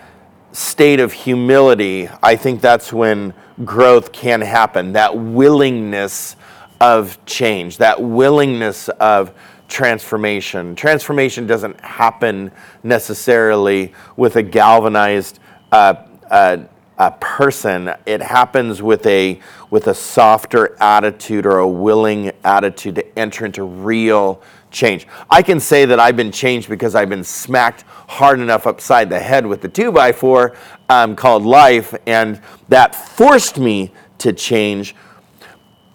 state 0.52 1.00
of 1.00 1.14
humility, 1.14 2.10
I 2.22 2.36
think 2.36 2.60
that's 2.60 2.92
when 2.92 3.34
growth 3.64 4.12
can 4.12 4.42
happen. 4.42 4.92
That 4.94 5.18
willingness 5.18 6.36
of 6.82 7.24
change, 7.26 7.78
that 7.78 8.02
willingness 8.02 8.90
of 8.90 9.34
transformation. 9.70 10.76
Transformation 10.76 11.48
doesn't 11.48 11.80
happen 11.80 12.52
necessarily 12.84 13.94
with 14.18 14.36
a 14.36 14.44
galvanized 14.44 15.40
uh, 15.72 15.94
uh, 16.30 16.58
a 17.00 17.12
person. 17.12 17.92
It 18.06 18.22
happens 18.22 18.82
with 18.82 19.06
a 19.06 19.40
with 19.70 19.88
a 19.88 19.96
softer 19.96 20.76
attitude 20.82 21.46
or 21.46 21.60
a 21.60 21.68
willing 21.68 22.32
attitude 22.44 22.96
to 22.96 23.20
enter 23.20 23.46
into 23.46 23.64
real 23.64 24.42
change. 24.70 25.08
I 25.30 25.42
can 25.42 25.60
say 25.60 25.86
that 25.86 26.00
I've 26.00 26.18
been 26.18 26.32
changed 26.32 26.70
because 26.70 26.96
I've 26.96 27.10
been 27.10 27.24
smacked 27.24 27.84
hard 28.08 28.40
enough 28.40 28.68
upside 28.68 29.10
the 29.10 29.20
head 29.20 29.46
with 29.46 29.62
the 29.62 29.70
two 29.70 29.92
by 29.92 30.12
four 30.12 30.56
um, 30.90 31.16
called 31.16 31.44
life, 31.44 31.96
and 32.06 32.42
that 32.68 32.94
forced 32.94 33.58
me 33.58 33.94
to 34.20 34.34
change. 34.34 34.96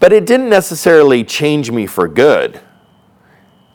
But 0.01 0.13
it 0.13 0.27
didn't 0.27 0.49
necessarily 0.49 1.23
change 1.23 1.71
me 1.71 1.87
for 1.87 2.09
good. 2.09 2.61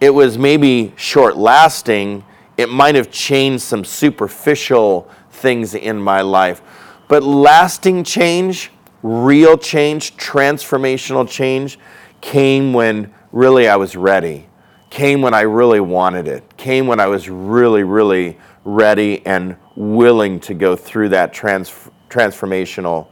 It 0.01 0.09
was 0.09 0.37
maybe 0.37 0.93
short 0.95 1.37
lasting. 1.37 2.23
It 2.57 2.69
might 2.69 2.95
have 2.95 3.11
changed 3.11 3.63
some 3.63 3.85
superficial 3.85 5.09
things 5.31 5.75
in 5.75 5.97
my 5.97 6.21
life. 6.21 6.61
But 7.09 7.23
lasting 7.23 8.05
change, 8.05 8.71
real 9.03 9.57
change, 9.57 10.15
transformational 10.15 11.27
change 11.27 11.77
came 12.21 12.71
when 12.71 13.11
really 13.31 13.67
I 13.67 13.75
was 13.75 13.97
ready. 13.97 14.47
Came 14.91 15.21
when 15.21 15.33
I 15.33 15.41
really 15.41 15.79
wanted 15.79 16.27
it, 16.27 16.55
came 16.55 16.87
when 16.87 16.99
I 16.99 17.07
was 17.07 17.29
really, 17.29 17.83
really 17.83 18.37
ready 18.63 19.25
and 19.25 19.55
willing 19.75 20.39
to 20.41 20.53
go 20.53 20.75
through 20.75 21.09
that 21.09 21.33
trans- 21.33 21.89
transformational 22.09 23.07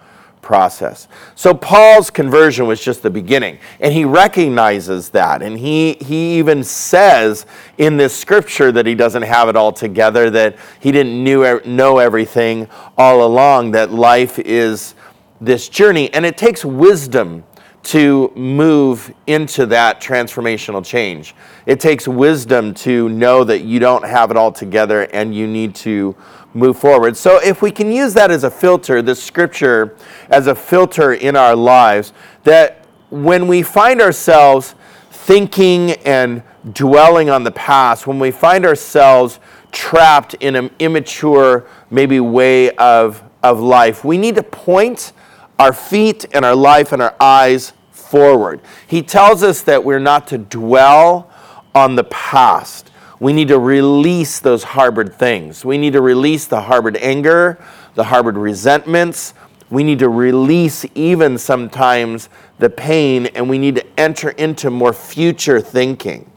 process. 0.48 1.10
So 1.36 1.54
Paul's 1.54 2.10
conversion 2.10 2.68
was 2.68 2.82
just 2.82 3.04
the 3.04 3.10
beginning, 3.10 3.60
and 3.82 3.92
he 3.92 4.06
recognizes 4.06 5.10
that. 5.10 5.42
And 5.42 5.60
he, 5.60 5.98
he 6.00 6.40
even 6.40 6.64
says 6.64 7.46
in 7.78 7.98
this 7.98 8.18
scripture 8.18 8.72
that 8.72 8.86
he 8.86 8.96
doesn't 8.96 9.24
have 9.24 9.50
it 9.50 9.58
all 9.58 9.74
together, 9.74 10.30
that 10.30 10.56
he 10.80 10.94
didn't 10.94 11.22
knew, 11.22 11.60
know 11.66 11.98
everything 11.98 12.70
all 12.98 13.26
along, 13.26 13.72
that 13.72 13.92
life 13.92 14.40
is 14.40 14.96
this 15.42 15.68
journey. 15.68 16.14
And 16.14 16.26
it 16.26 16.38
takes 16.38 16.64
wisdom 16.64 17.44
to 17.84 18.32
move 18.34 19.14
into 19.28 19.66
that 19.66 20.00
transformational 20.00 20.84
change. 20.86 21.36
It 21.66 21.82
takes 21.82 22.08
wisdom 22.08 22.74
to 22.76 23.10
know 23.10 23.44
that 23.44 23.64
you 23.64 23.80
don't 23.80 24.06
have 24.06 24.32
it 24.32 24.38
all 24.38 24.54
together 24.54 25.04
and 25.12 25.36
you 25.36 25.46
need 25.46 25.76
to 25.76 26.16
move 26.54 26.78
forward. 26.78 27.16
So, 27.16 27.40
if 27.44 27.62
we 27.62 27.72
can 27.72 27.92
use 27.92 28.14
that 28.16 28.32
as 28.32 28.44
a 28.44 28.52
filter, 28.52 29.02
this 29.02 29.22
scripture 29.22 29.96
as 30.30 30.48
a 30.48 30.56
filter 30.56 31.14
in 31.14 31.36
our 31.36 31.56
lives, 31.56 32.14
that 32.44 32.86
when 33.10 33.48
we 33.48 33.62
find 33.64 34.02
ourselves 34.02 34.76
thinking 35.10 35.92
and 36.06 36.44
dwelling 36.74 37.30
on 37.30 37.44
the 37.44 37.52
past, 37.52 38.08
when 38.08 38.20
we 38.20 38.32
find 38.32 38.66
ourselves 38.66 39.40
trapped 39.72 40.34
in 40.36 40.56
an 40.56 40.70
immature, 40.80 41.68
maybe 41.90 42.20
way 42.20 42.72
of, 42.72 43.24
of 43.44 43.60
life, 43.60 44.04
we 44.04 44.18
need 44.18 44.36
to 44.36 44.44
point 44.44 45.14
our 45.60 45.74
feet 45.74 46.26
and 46.34 46.46
our 46.46 46.56
life 46.56 46.92
and 46.92 47.02
our 47.02 47.16
eyes 47.20 47.74
forward. 47.92 48.62
He 48.88 49.02
tells 49.02 49.44
us 49.44 49.62
that 49.64 49.84
we're 49.84 50.00
not 50.00 50.28
to 50.28 50.38
dwell 50.38 51.30
on 51.76 51.96
the 51.96 52.06
past. 52.06 52.87
We 53.20 53.34
need 53.34 53.48
to 53.48 53.60
release 53.60 54.40
those 54.40 54.64
harbored 54.64 55.14
things. 55.14 55.66
We 55.66 55.78
need 55.78 55.94
to 55.94 56.02
release 56.02 56.46
the 56.46 56.62
harbored 56.62 56.98
anger, 56.98 57.58
the 57.96 58.04
harbored 58.04 58.38
resentments. 58.38 59.34
We 59.70 59.84
need 59.84 60.00
to 60.00 60.10
release 60.10 60.86
even 60.96 61.38
sometimes 61.38 62.30
the 62.60 62.70
pain, 62.70 63.26
and 63.28 63.50
we 63.50 63.58
need 63.58 63.76
to 63.76 64.00
enter 64.00 64.30
into 64.30 64.70
more 64.70 64.94
future 64.94 65.60
thinking. 65.60 66.32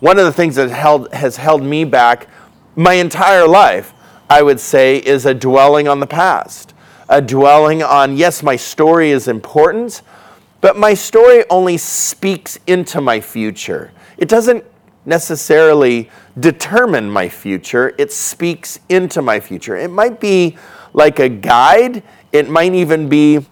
One 0.00 0.18
of 0.18 0.26
the 0.26 0.32
things 0.32 0.56
that 0.56 0.70
held, 0.70 1.12
has 1.12 1.36
held 1.36 1.62
me 1.62 1.84
back 1.84 2.28
my 2.76 2.94
entire 2.94 3.48
life, 3.48 3.94
I 4.28 4.42
would 4.42 4.60
say, 4.60 4.98
is 4.98 5.24
a 5.24 5.32
dwelling 5.32 5.88
on 5.88 6.00
the 6.00 6.06
past. 6.06 6.74
A 7.08 7.22
dwelling 7.22 7.82
on, 7.82 8.16
yes, 8.16 8.42
my 8.42 8.56
story 8.56 9.10
is 9.10 9.26
important, 9.26 10.02
but 10.60 10.76
my 10.76 10.92
story 10.92 11.44
only 11.48 11.78
speaks 11.78 12.58
into 12.66 13.00
my 13.00 13.20
future. 13.20 13.92
It 14.18 14.28
doesn't 14.28 14.64
necessarily 15.06 16.10
determine 16.38 17.10
my 17.10 17.28
future, 17.28 17.94
it 17.96 18.12
speaks 18.12 18.78
into 18.88 19.22
my 19.22 19.40
future. 19.40 19.76
It 19.76 19.90
might 19.90 20.20
be 20.20 20.58
like 20.92 21.18
a 21.18 21.28
guide, 21.28 22.02
it 22.32 22.50
might 22.50 22.74
even 22.74 23.08
be 23.08 23.46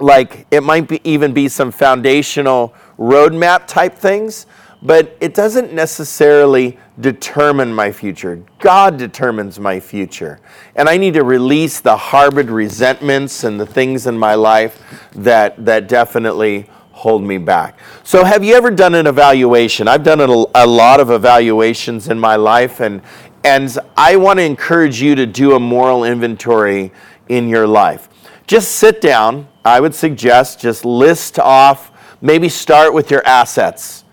like, 0.00 0.46
it 0.50 0.62
might 0.62 0.88
be, 0.88 1.00
even 1.04 1.32
be 1.32 1.48
some 1.48 1.70
foundational 1.70 2.74
roadmap 2.98 3.66
type 3.66 3.94
things, 3.94 4.46
but 4.82 5.14
it 5.20 5.34
doesn't 5.34 5.74
necessarily 5.74 6.78
determine 7.00 7.72
my 7.72 7.92
future. 7.92 8.42
God 8.58 8.96
determines 8.96 9.60
my 9.60 9.78
future. 9.78 10.40
And 10.74 10.88
I 10.88 10.96
need 10.96 11.14
to 11.14 11.24
release 11.24 11.80
the 11.80 11.96
harbored 11.96 12.50
resentments 12.50 13.44
and 13.44 13.60
the 13.60 13.66
things 13.66 14.06
in 14.06 14.18
my 14.18 14.34
life 14.34 14.82
that, 15.12 15.62
that 15.66 15.86
definitely 15.86 16.66
hold 17.00 17.22
me 17.22 17.38
back. 17.38 17.78
So, 18.04 18.24
have 18.24 18.44
you 18.44 18.54
ever 18.54 18.70
done 18.70 18.94
an 18.94 19.06
evaluation? 19.06 19.88
I've 19.88 20.04
done 20.04 20.20
a, 20.20 20.66
lot 20.66 21.00
of 21.00 21.10
evaluations 21.10 22.08
in 22.08 22.20
my 22.20 22.36
life, 22.36 22.80
and, 22.80 23.00
and 23.42 23.74
I 23.96 24.16
want 24.16 24.38
to 24.38 24.44
encourage 24.44 25.00
you 25.00 25.14
to 25.14 25.24
do 25.24 25.56
a 25.56 25.60
moral 25.60 26.04
inventory 26.04 26.92
in 27.30 27.48
your 27.48 27.66
life. 27.66 28.10
Just 28.46 28.72
sit 28.72 29.00
down. 29.00 29.48
I 29.64 29.80
would 29.80 29.94
suggest 29.94 30.60
just 30.60 30.84
list 30.84 31.38
off, 31.38 31.90
maybe 32.20 32.50
start 32.50 32.92
with 32.92 33.10
your 33.10 33.26
assets 33.26 34.04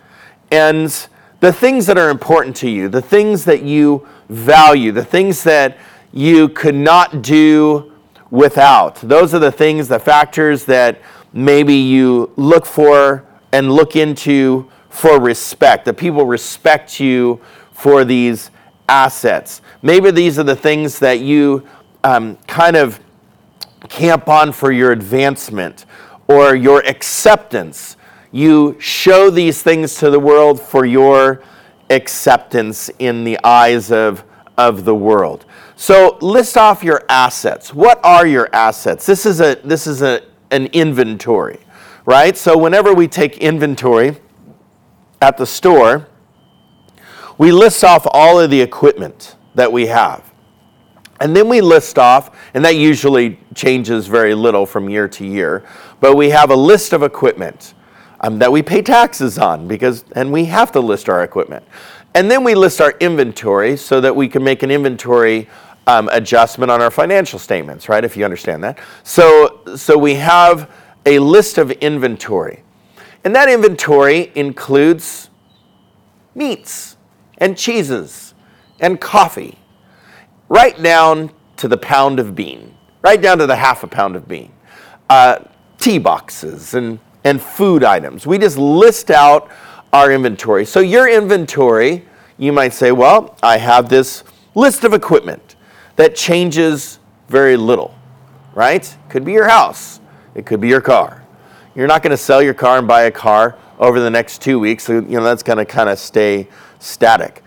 and 0.50 1.08
the 1.42 1.52
things 1.52 1.86
that 1.88 1.98
are 1.98 2.10
important 2.10 2.56
to 2.58 2.70
you, 2.70 2.88
the 2.88 3.02
things 3.02 3.44
that 3.46 3.64
you 3.64 4.08
value, 4.30 4.94
the 4.94 5.06
things 5.06 5.44
that 5.44 5.78
you 6.14 6.50
could 6.50 6.76
not 6.76 7.22
do 7.22 7.92
without. 8.30 8.96
Those 8.96 9.34
are 9.34 9.40
the 9.40 9.52
things, 9.52 9.88
the 9.88 10.00
factors 10.00 10.66
that 10.66 11.02
maybe 11.34 11.76
you 11.76 12.32
look 12.36 12.66
for 12.66 13.26
and 13.52 13.72
look 13.72 13.96
into 13.96 14.70
for 14.90 15.20
respect, 15.20 15.86
that 15.86 15.96
people 15.96 16.26
respect 16.26 17.00
you 17.00 17.40
for 17.72 18.04
these 18.04 18.52
assets. 18.90 19.62
Maybe 19.82 20.12
these 20.12 20.40
are 20.40 20.44
the 20.44 20.56
things 20.56 21.00
that 21.00 21.20
you 21.20 21.68
um, 22.04 22.38
kind 22.48 22.76
of 22.76 23.00
camp 23.90 24.28
on 24.28 24.52
for 24.52 24.72
your 24.72 24.92
advancement 24.92 25.86
or 26.28 26.56
your 26.56 26.80
acceptance 26.86 27.98
you 28.32 28.76
show 28.80 29.30
these 29.30 29.64
things 29.64 29.96
to 29.96 30.10
the 30.10 30.20
world 30.20 30.62
for 30.62 30.86
your 30.86 31.42
acceptance 31.90 32.90
in 33.00 33.24
the 33.24 33.40
eyes 33.44 33.92
of, 33.92 34.24
of 34.58 34.86
the 34.86 34.94
world. 34.94 35.46
So 35.80 36.18
list 36.22 36.58
off 36.58 36.84
your 36.84 37.04
assets. 37.08 37.72
What 37.72 38.04
are 38.04 38.26
your 38.26 38.50
assets? 38.52 39.06
This 39.06 39.28
is 39.28 39.40
a 39.40 39.56
this 39.64 39.86
is 39.86 40.02
a 40.02 40.24
an 40.50 40.66
inventory, 40.68 41.60
right? 42.06 42.36
So 42.36 42.58
whenever 42.58 42.96
we 42.96 43.08
take 43.08 43.38
inventory 43.38 44.18
at 45.22 45.38
the 45.38 45.46
store, 45.46 46.08
we 47.38 47.52
list 47.52 47.84
off 47.84 48.08
all 48.10 48.40
of 48.40 48.50
the 48.50 48.60
equipment 48.60 49.36
that 49.54 49.72
we 49.72 49.86
have. 49.86 50.34
And 51.20 51.36
then 51.36 51.48
we 51.48 51.62
list 51.62 52.00
off, 52.00 52.36
and 52.56 52.66
that 52.66 52.76
usually 52.76 53.40
changes 53.54 54.08
very 54.08 54.34
little 54.34 54.66
from 54.66 54.90
year 54.90 55.08
to 55.10 55.26
year, 55.26 55.64
but 56.00 56.16
we 56.16 56.32
have 56.32 56.50
a 56.50 56.56
list 56.56 56.92
of 56.94 57.04
equipment 57.04 57.76
um, 58.22 58.40
that 58.40 58.52
we 58.52 58.64
pay 58.64 58.82
taxes 58.82 59.38
on 59.38 59.68
because, 59.68 60.06
and 60.16 60.32
we 60.32 60.46
have 60.46 60.72
to 60.72 60.80
list 60.80 61.08
our 61.08 61.24
equipment. 61.24 61.64
And 62.14 62.32
then 62.32 62.44
we 62.44 62.56
list 62.56 62.82
our 62.82 62.96
inventory 63.00 63.78
so 63.78 64.02
that 64.02 64.16
we 64.16 64.28
can 64.28 64.44
make 64.44 64.64
an 64.64 64.72
inventory 64.72 65.48
um, 65.88 66.10
adjustment 66.12 66.70
on 66.70 66.82
our 66.82 66.92
financial 66.92 67.40
statements, 67.40 67.90
right? 67.90 68.04
If 68.04 68.16
you 68.16 68.26
understand 68.26 68.64
that. 68.64 68.80
So, 69.04 69.62
so 69.76 69.98
we 69.98 70.16
have 70.16 70.70
a 71.06 71.18
list 71.20 71.58
of 71.58 71.72
inventory. 71.72 72.64
And 73.24 73.36
that 73.36 73.50
inventory 73.50 74.32
includes 74.36 75.30
meats 76.36 76.98
and 77.40 77.58
cheeses 77.58 78.34
and 78.80 79.02
coffee, 79.02 79.58
right 80.50 80.82
down 80.82 81.32
to 81.58 81.68
the 81.68 81.78
pound 81.78 82.20
of 82.20 82.36
bean, 82.36 82.76
right 83.02 83.20
down 83.20 83.38
to 83.40 83.48
the 83.48 83.56
half 83.56 83.84
a 83.84 83.88
pound 83.88 84.16
of 84.16 84.28
bean, 84.28 84.52
uh, 85.10 85.40
tea 85.80 85.98
boxes 85.98 86.74
and 86.74 87.00
and 87.24 87.42
food 87.42 87.84
items. 87.84 88.26
We 88.26 88.38
just 88.38 88.58
list 88.58 89.12
out 89.12 89.50
our 89.92 90.12
inventory. 90.12 90.66
So, 90.66 90.80
your 90.80 91.10
inventory, 91.10 92.06
you 92.38 92.54
might 92.54 92.74
say, 92.74 92.92
well, 92.92 93.38
I 93.44 93.58
have 93.58 93.90
this 93.90 94.24
list 94.56 94.84
of 94.84 94.94
equipment 94.94 95.47
that 95.98 96.16
changes 96.16 97.00
very 97.28 97.58
little, 97.58 97.94
right? 98.56 98.96
Could 99.10 99.26
be 99.26 99.34
your 99.34 99.48
house, 99.48 100.00
it 100.34 100.46
could 100.46 100.62
be 100.62 100.70
your 100.70 100.82
car. 100.82 101.24
You're 101.76 101.88
not 101.88 102.02
going 102.02 102.12
to 102.12 102.18
sell 102.18 102.42
your 102.42 102.56
car 102.56 102.80
and 102.80 102.88
buy 102.88 103.04
a 103.04 103.12
car 103.12 103.58
over 103.78 104.00
the 104.00 104.10
next 104.10 104.42
two 104.42 104.58
weeks. 104.58 104.86
So, 104.86 104.94
you 104.94 105.18
know, 105.18 105.24
that's 105.24 105.44
going 105.44 105.60
to 105.60 105.66
kind 105.66 105.90
of 105.90 106.00
stay 106.00 106.48
static. 106.80 107.44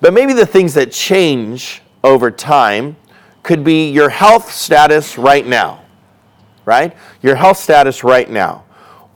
But 0.00 0.14
maybe 0.14 0.32
the 0.32 0.46
things 0.46 0.72
that 0.74 0.92
change 0.92 1.82
over 2.02 2.30
time 2.30 2.96
could 3.42 3.64
be 3.64 3.90
your 3.90 4.08
health 4.08 4.50
status 4.50 5.18
right 5.18 5.46
now, 5.46 5.82
right? 6.64 6.96
Your 7.22 7.34
health 7.34 7.58
status 7.58 8.04
right 8.04 8.30
now. 8.30 8.64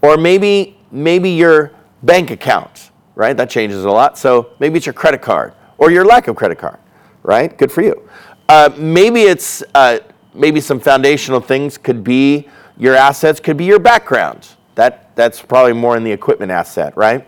Or 0.02 0.16
maybe 0.16 0.76
maybe 0.90 1.30
your 1.30 1.72
bank 2.02 2.30
account, 2.30 2.90
right? 3.14 3.36
That 3.36 3.48
changes 3.48 3.84
a 3.84 3.90
lot. 3.90 4.18
So 4.18 4.50
maybe 4.58 4.76
it's 4.76 4.86
your 4.86 4.92
credit 4.92 5.22
card 5.22 5.54
or 5.78 5.90
your 5.90 6.04
lack 6.04 6.28
of 6.28 6.36
credit 6.36 6.58
card, 6.58 6.78
right? 7.22 7.56
Good 7.56 7.72
for 7.72 7.82
you. 7.82 8.08
Uh, 8.52 8.70
maybe 8.76 9.22
it's 9.22 9.64
uh, 9.74 9.98
maybe 10.34 10.60
some 10.60 10.78
foundational 10.78 11.40
things 11.40 11.78
could 11.78 12.04
be 12.04 12.46
your 12.76 12.94
assets, 12.94 13.40
could 13.40 13.56
be 13.56 13.64
your 13.64 13.78
background. 13.78 14.46
That 14.74 15.16
that's 15.16 15.40
probably 15.40 15.72
more 15.72 15.96
in 15.96 16.04
the 16.04 16.12
equipment 16.12 16.52
asset, 16.52 16.94
right? 16.94 17.26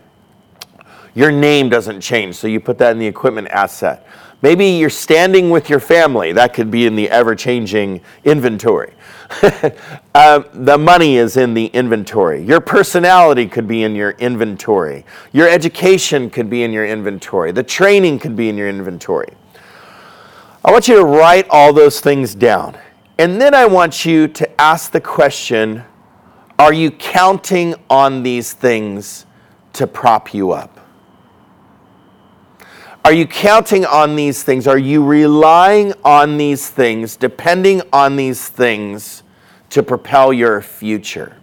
Your 1.14 1.32
name 1.32 1.70
doesn't 1.70 2.02
change, 2.02 2.34
so 2.34 2.46
you 2.46 2.60
put 2.60 2.76
that 2.76 2.92
in 2.92 2.98
the 2.98 3.06
equipment 3.06 3.48
asset. 3.48 4.06
Maybe 4.42 4.66
you're 4.66 4.90
standing 4.90 5.48
with 5.48 5.70
your 5.70 5.80
family. 5.80 6.32
That 6.32 6.52
could 6.52 6.70
be 6.70 6.84
in 6.84 6.94
the 6.94 7.08
ever 7.08 7.34
changing 7.34 8.02
inventory. 8.24 8.92
uh, 10.14 10.42
the 10.52 10.76
money 10.76 11.16
is 11.16 11.38
in 11.38 11.54
the 11.54 11.68
inventory. 11.68 12.44
Your 12.44 12.60
personality 12.60 13.46
could 13.46 13.66
be 13.66 13.84
in 13.84 13.94
your 13.94 14.10
inventory. 14.10 15.06
Your 15.32 15.48
education 15.48 16.28
could 16.28 16.50
be 16.50 16.64
in 16.64 16.70
your 16.70 16.84
inventory. 16.84 17.50
The 17.50 17.62
training 17.62 18.18
could 18.18 18.36
be 18.36 18.50
in 18.50 18.58
your 18.58 18.68
inventory. 18.68 19.32
I 20.64 20.70
want 20.72 20.88
you 20.88 20.96
to 20.96 21.04
write 21.04 21.46
all 21.50 21.72
those 21.72 22.00
things 22.00 22.34
down. 22.34 22.78
And 23.18 23.40
then 23.40 23.54
I 23.54 23.66
want 23.66 24.06
you 24.06 24.26
to 24.28 24.60
ask 24.60 24.90
the 24.90 25.00
question 25.00 25.84
Are 26.58 26.72
you 26.72 26.90
counting 26.90 27.74
on 27.90 28.22
these 28.22 28.52
things 28.54 29.26
to 29.74 29.86
prop 29.86 30.32
you 30.32 30.52
up? 30.52 30.80
Are 33.04 33.12
you 33.12 33.26
counting 33.26 33.84
on 33.84 34.16
these 34.16 34.42
things? 34.42 34.66
Are 34.66 34.78
you 34.78 35.04
relying 35.04 35.92
on 36.02 36.38
these 36.38 36.70
things, 36.70 37.16
depending 37.16 37.82
on 37.92 38.16
these 38.16 38.48
things 38.48 39.22
to 39.68 39.82
propel 39.82 40.32
your 40.32 40.62
future? 40.62 41.36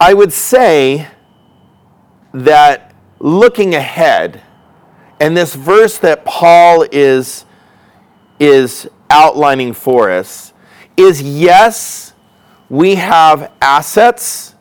I 0.00 0.14
would 0.14 0.32
say 0.32 1.08
that 2.32 2.94
looking 3.18 3.74
ahead, 3.74 4.40
and 5.20 5.36
this 5.36 5.54
verse 5.54 5.98
that 5.98 6.24
Paul 6.24 6.86
is, 6.92 7.44
is 8.38 8.88
outlining 9.10 9.72
for 9.72 10.10
us, 10.10 10.52
is 10.96 11.22
yes, 11.22 12.12
we 12.68 12.96
have 12.96 13.52
assets. 13.60 14.54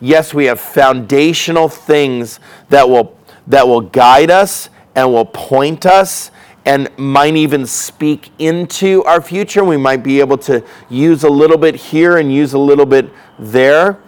Yes, 0.00 0.34
we 0.34 0.44
have 0.44 0.60
foundational 0.60 1.68
things 1.68 2.38
that 2.68 2.88
will 2.88 3.16
that 3.46 3.66
will 3.66 3.80
guide 3.80 4.30
us 4.30 4.68
and 4.94 5.12
will 5.12 5.24
point 5.24 5.86
us 5.86 6.30
and 6.64 6.90
might 6.98 7.36
even 7.36 7.64
speak 7.64 8.30
into 8.40 9.04
our 9.04 9.22
future. 9.22 9.62
We 9.64 9.76
might 9.76 10.02
be 10.02 10.18
able 10.18 10.38
to 10.38 10.64
use 10.90 11.22
a 11.22 11.30
little 11.30 11.56
bit 11.56 11.76
here 11.76 12.18
and 12.18 12.32
use 12.34 12.54
a 12.54 12.58
little 12.58 12.86
bit 12.86 13.08
there. 13.38 14.00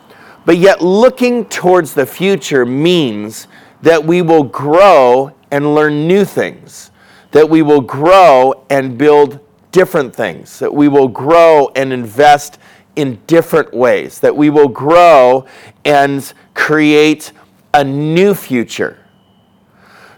But 0.45 0.57
yet, 0.57 0.83
looking 0.83 1.45
towards 1.45 1.95
the 1.95 2.05
future 2.05 2.67
means 2.67 3.47
that 3.83 4.05
we 4.05 4.23
will 4.23 4.43
grow 4.43 5.33
and 5.51 5.75
learn 5.75 6.07
new 6.07 6.25
things, 6.25 6.91
that 7.31 7.49
we 7.49 7.63
will 7.63 7.81
grow 7.81 8.65
and 8.71 8.99
build 8.99 9.41
different 9.73 10.15
things, 10.15 10.59
that 10.59 10.73
we 10.73 10.89
will 10.89 11.09
grow 11.09 11.71
and 11.77 11.93
invest 11.93 12.59
in 12.97 13.21
different 13.27 13.73
ways, 13.73 14.19
that 14.21 14.37
we 14.37 14.51
will 14.51 14.69
grow 14.69 15.47
and 15.85 16.33
create 16.55 17.33
a 17.75 17.85
new 17.85 18.35
future. 18.35 18.99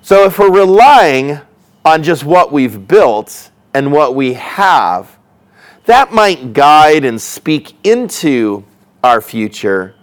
So 0.02 0.24
if 0.24 0.38
we're 0.38 0.50
relying 0.50 1.40
on 1.84 2.02
just 2.02 2.24
what 2.24 2.52
we've 2.52 2.88
built 2.88 3.50
and 3.74 3.92
what 3.92 4.14
we 4.14 4.34
have, 4.34 5.18
that 5.84 6.12
might 6.12 6.52
guide 6.52 7.04
and 7.04 7.20
speak 7.20 7.74
into 7.84 8.64
our 9.02 9.20
future, 9.20 9.94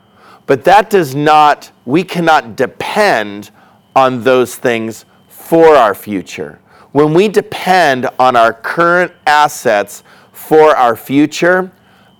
but 0.46 0.64
that 0.66 0.90
does 0.90 1.16
not, 1.16 1.72
we 1.86 2.04
cannot 2.04 2.56
depend 2.56 3.52
on 3.96 4.24
those 4.24 4.56
things 4.56 5.06
for 5.48 5.76
our 5.76 5.94
future. 5.94 6.60
When 6.92 7.14
we 7.14 7.28
depend 7.28 8.10
on 8.20 8.36
our 8.36 8.54
current 8.54 9.12
assets 9.26 10.04
for 10.32 10.76
our 10.76 10.96
future, 10.96 11.72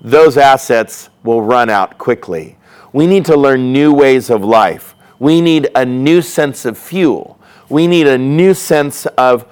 those 0.02 0.38
assets 0.38 1.10
will 1.24 1.42
run 1.42 1.70
out 1.70 1.98
quickly. 1.98 2.58
We 2.94 3.08
need 3.08 3.26
to 3.26 3.36
learn 3.36 3.74
new 3.74 3.94
ways 3.94 4.30
of 4.30 4.44
life. 4.44 4.96
We 5.20 5.42
need 5.42 5.70
a 5.76 5.86
new 5.86 6.22
sense 6.22 6.66
of 6.66 6.78
fuel 6.78 7.38
we 7.70 7.88
need 7.88 8.08
a 8.08 8.18
new 8.18 8.54
sense 8.54 9.06
of, 9.06 9.46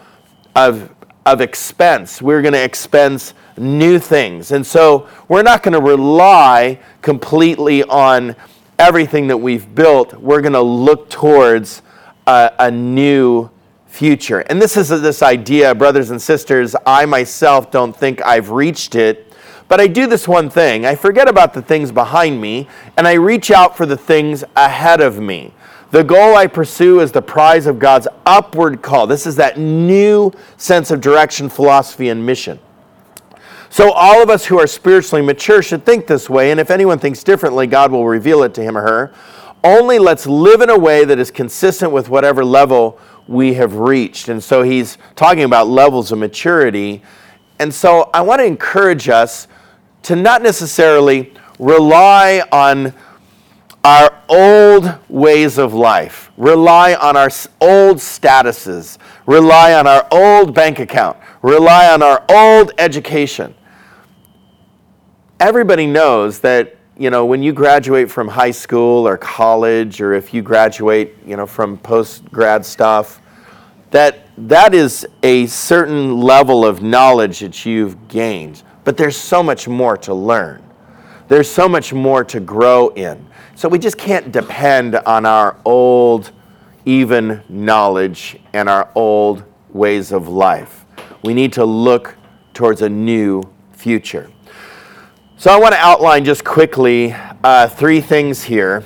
of, 0.56 0.94
of 1.26 1.42
expense. 1.42 2.22
We're 2.22 2.42
going 2.42 2.54
to 2.54 2.64
expense 2.64 3.34
new 3.58 4.00
things. 4.00 4.52
And 4.52 4.66
so 4.66 5.10
we're 5.28 5.44
not 5.44 5.64
going 5.64 5.74
to 5.74 5.82
rely 5.82 6.80
completely 7.02 7.84
on 7.84 8.36
everything 8.78 9.28
that 9.28 9.38
we've 9.38 9.74
built, 9.74 10.14
we're 10.16 10.42
going 10.42 10.54
to 10.54 10.62
look 10.62 11.10
towards 11.10 11.82
a, 12.28 12.52
a 12.60 12.70
new 12.70 13.50
future. 13.96 14.40
And 14.42 14.62
this 14.62 14.76
is 14.76 14.90
this 14.90 15.22
idea, 15.24 15.74
brothers 15.74 16.10
and 16.10 16.22
sisters, 16.22 16.76
I 16.86 17.06
myself 17.06 17.72
don't 17.72 17.96
think 17.96 18.22
I've 18.26 18.50
reached 18.50 18.94
it, 18.94 19.34
but 19.70 19.80
I 19.80 19.88
do 19.88 20.06
this 20.06 20.28
one 20.28 20.50
thing. 20.50 20.86
I 20.86 20.96
forget 20.96 21.30
about 21.30 21.54
the 21.54 21.62
things 21.62 21.94
behind 21.94 22.40
me 22.42 22.68
and 22.98 23.08
I 23.08 23.14
reach 23.14 23.52
out 23.52 23.78
for 23.78 23.86
the 23.86 23.96
things 23.96 24.44
ahead 24.56 25.00
of 25.00 25.20
me. 25.20 25.54
The 25.92 26.04
goal 26.04 26.36
I 26.36 26.48
pursue 26.48 27.00
is 27.00 27.14
the 27.14 27.22
prize 27.22 27.68
of 27.68 27.80
God's 27.80 28.10
upward 28.26 28.82
call. 28.82 29.08
This 29.08 29.26
is 29.26 29.38
that 29.38 29.58
new 29.58 30.34
sense 30.58 30.92
of 30.92 31.00
direction, 31.00 31.48
philosophy, 31.48 32.10
and 32.10 32.26
mission. 32.26 32.60
So, 33.70 33.92
all 33.92 34.22
of 34.22 34.30
us 34.30 34.46
who 34.46 34.60
are 34.60 34.68
spiritually 34.68 35.22
mature 35.22 35.62
should 35.62 35.86
think 35.86 36.08
this 36.08 36.30
way, 36.30 36.52
and 36.52 36.60
if 36.60 36.70
anyone 36.70 37.00
thinks 37.00 37.24
differently, 37.24 37.68
God 37.68 37.92
will 37.92 38.06
reveal 38.06 38.44
it 38.44 38.54
to 38.56 38.64
him 38.64 38.78
or 38.78 38.82
her. 38.82 39.14
Only 39.66 39.98
let's 39.98 40.28
live 40.28 40.62
in 40.62 40.70
a 40.70 40.78
way 40.78 41.06
that 41.06 41.18
is 41.18 41.32
consistent 41.32 41.92
with 41.92 42.08
whatever 42.08 42.46
level 42.46 43.00
we 43.28 43.56
have 43.56 43.78
reached. 43.78 44.30
And 44.30 44.44
so, 44.44 44.62
he's 44.62 45.00
talking 45.16 45.44
about 45.44 45.68
levels 45.68 46.12
of 46.12 46.20
maturity. 46.20 47.02
And 47.58 47.74
so, 47.74 48.12
I 48.14 48.22
want 48.22 48.42
to 48.42 48.46
encourage 48.46 49.10
us 49.10 49.48
to 50.04 50.16
not 50.16 50.44
necessarily 50.44 51.34
rely 51.58 52.44
on 52.52 52.94
our 53.84 54.22
old 54.30 55.00
ways 55.10 55.58
of 55.58 55.74
life, 55.74 56.32
rely 56.38 56.94
on 56.94 57.18
our 57.18 57.30
old 57.60 57.98
statuses, 57.98 59.00
rely 59.26 59.74
on 59.74 59.88
our 59.88 60.08
old 60.12 60.54
bank 60.54 60.78
account, 60.78 61.18
rely 61.42 61.92
on 61.92 62.04
our 62.04 62.24
old 62.30 62.72
education. 62.78 63.56
Everybody 65.40 65.88
knows 65.88 66.40
that 66.42 66.75
you 66.98 67.10
know 67.10 67.26
when 67.26 67.44
you 67.44 67.52
graduate 67.54 68.10
from 68.10 68.28
high 68.28 68.52
school 68.52 69.08
or 69.08 69.18
college 69.18 70.02
or 70.02 70.14
if 70.14 70.34
you 70.34 70.42
graduate 70.42 71.16
you 71.26 71.36
know 71.36 71.46
from 71.46 71.78
post 71.78 72.26
grad 72.32 72.66
stuff 72.66 73.22
that 73.92 74.30
that 74.38 74.74
is 74.74 75.06
a 75.24 75.46
certain 75.48 76.20
level 76.20 76.66
of 76.66 76.82
knowledge 76.82 77.40
that 77.40 77.66
you've 77.66 78.08
gained 78.08 78.64
but 78.84 78.98
there's 78.98 79.18
so 79.18 79.44
much 79.44 79.68
more 79.68 79.98
to 79.98 80.14
learn 80.14 80.62
there's 81.28 81.50
so 81.50 81.68
much 81.68 81.94
more 81.94 82.24
to 82.24 82.40
grow 82.40 82.90
in 82.90 83.26
so 83.58 83.70
we 83.70 83.80
just 83.80 83.98
can't 83.98 84.34
depend 84.34 84.96
on 84.96 85.26
our 85.26 85.56
old, 85.64 86.34
even 86.84 87.42
knowledge 87.48 88.38
and 88.52 88.68
our 88.68 88.90
old 88.96 89.46
ways 89.70 90.12
of 90.12 90.28
life. 90.28 90.86
We 91.24 91.34
need 91.34 91.54
to 91.54 91.64
look 91.64 92.18
towards 92.54 92.82
a 92.82 92.90
new 92.90 93.44
future. 93.72 94.30
So 95.38 95.52
I 95.52 95.60
want 95.60 95.74
to 95.74 95.80
outline 95.80 96.24
just 96.24 96.46
quickly 96.46 97.14
uh, 97.44 97.68
three 97.68 98.00
things 98.00 98.44
here. 98.44 98.84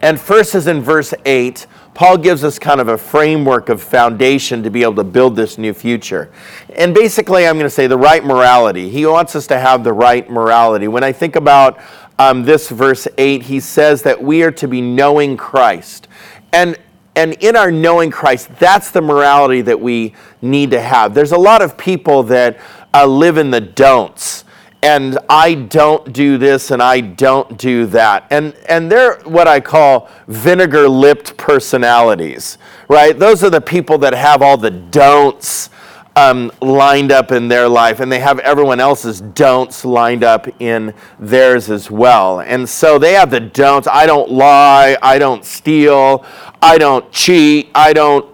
And 0.00 0.18
first 0.18 0.54
is 0.54 0.66
in 0.66 0.80
verse 0.80 1.12
8. 1.26 1.66
Paul 1.92 2.16
gives 2.16 2.42
us 2.42 2.58
kind 2.58 2.80
of 2.80 2.88
a 2.88 2.96
framework 2.96 3.68
of 3.68 3.82
foundation 3.82 4.62
to 4.62 4.70
be 4.70 4.82
able 4.82 4.94
to 4.94 5.04
build 5.04 5.36
this 5.36 5.58
new 5.58 5.74
future. 5.74 6.32
And 6.74 6.94
basically, 6.94 7.46
I'm 7.46 7.56
going 7.56 7.66
to 7.66 7.70
say 7.70 7.86
the 7.86 7.98
right 7.98 8.24
morality. 8.24 8.88
He 8.88 9.04
wants 9.04 9.36
us 9.36 9.46
to 9.48 9.58
have 9.58 9.84
the 9.84 9.92
right 9.92 10.28
morality. 10.30 10.88
When 10.88 11.04
I 11.04 11.12
think 11.12 11.36
about 11.36 11.78
um, 12.18 12.44
this 12.44 12.70
verse 12.70 13.06
8, 13.18 13.42
he 13.42 13.60
says 13.60 14.02
that 14.04 14.22
we 14.22 14.42
are 14.44 14.52
to 14.52 14.68
be 14.68 14.80
knowing 14.80 15.36
Christ. 15.36 16.08
And 16.52 16.78
and 17.14 17.34
in 17.40 17.56
our 17.56 17.72
knowing 17.72 18.12
Christ, 18.12 18.48
that's 18.60 18.92
the 18.92 19.00
morality 19.00 19.60
that 19.62 19.80
we 19.80 20.14
need 20.40 20.70
to 20.70 20.80
have. 20.80 21.14
There's 21.14 21.32
a 21.32 21.38
lot 21.38 21.62
of 21.62 21.76
people 21.76 22.22
that 22.24 22.60
uh, 22.94 23.06
live 23.06 23.38
in 23.38 23.50
the 23.50 23.60
don'ts, 23.60 24.44
and 24.82 25.18
I 25.28 25.54
don't 25.54 26.12
do 26.12 26.38
this 26.38 26.70
and 26.70 26.82
I 26.82 27.00
don't 27.00 27.58
do 27.58 27.86
that. 27.86 28.26
And, 28.30 28.54
and 28.68 28.90
they're 28.90 29.18
what 29.20 29.48
I 29.48 29.60
call 29.60 30.08
vinegar 30.28 30.88
lipped 30.88 31.36
personalities, 31.36 32.58
right? 32.88 33.18
Those 33.18 33.42
are 33.42 33.50
the 33.50 33.60
people 33.60 33.98
that 33.98 34.14
have 34.14 34.40
all 34.40 34.56
the 34.56 34.70
don'ts 34.70 35.70
um, 36.14 36.50
lined 36.60 37.12
up 37.12 37.30
in 37.30 37.46
their 37.46 37.68
life, 37.68 38.00
and 38.00 38.10
they 38.10 38.18
have 38.18 38.40
everyone 38.40 38.80
else's 38.80 39.20
don'ts 39.20 39.84
lined 39.84 40.24
up 40.24 40.48
in 40.60 40.92
theirs 41.20 41.70
as 41.70 41.92
well. 41.92 42.40
And 42.40 42.68
so 42.68 42.98
they 42.98 43.12
have 43.12 43.30
the 43.30 43.40
don'ts 43.40 43.86
I 43.86 44.06
don't 44.06 44.30
lie, 44.30 44.96
I 45.00 45.18
don't 45.18 45.44
steal, 45.44 46.24
I 46.60 46.76
don't 46.76 47.10
cheat, 47.12 47.70
I 47.72 47.92
don't 47.92 48.26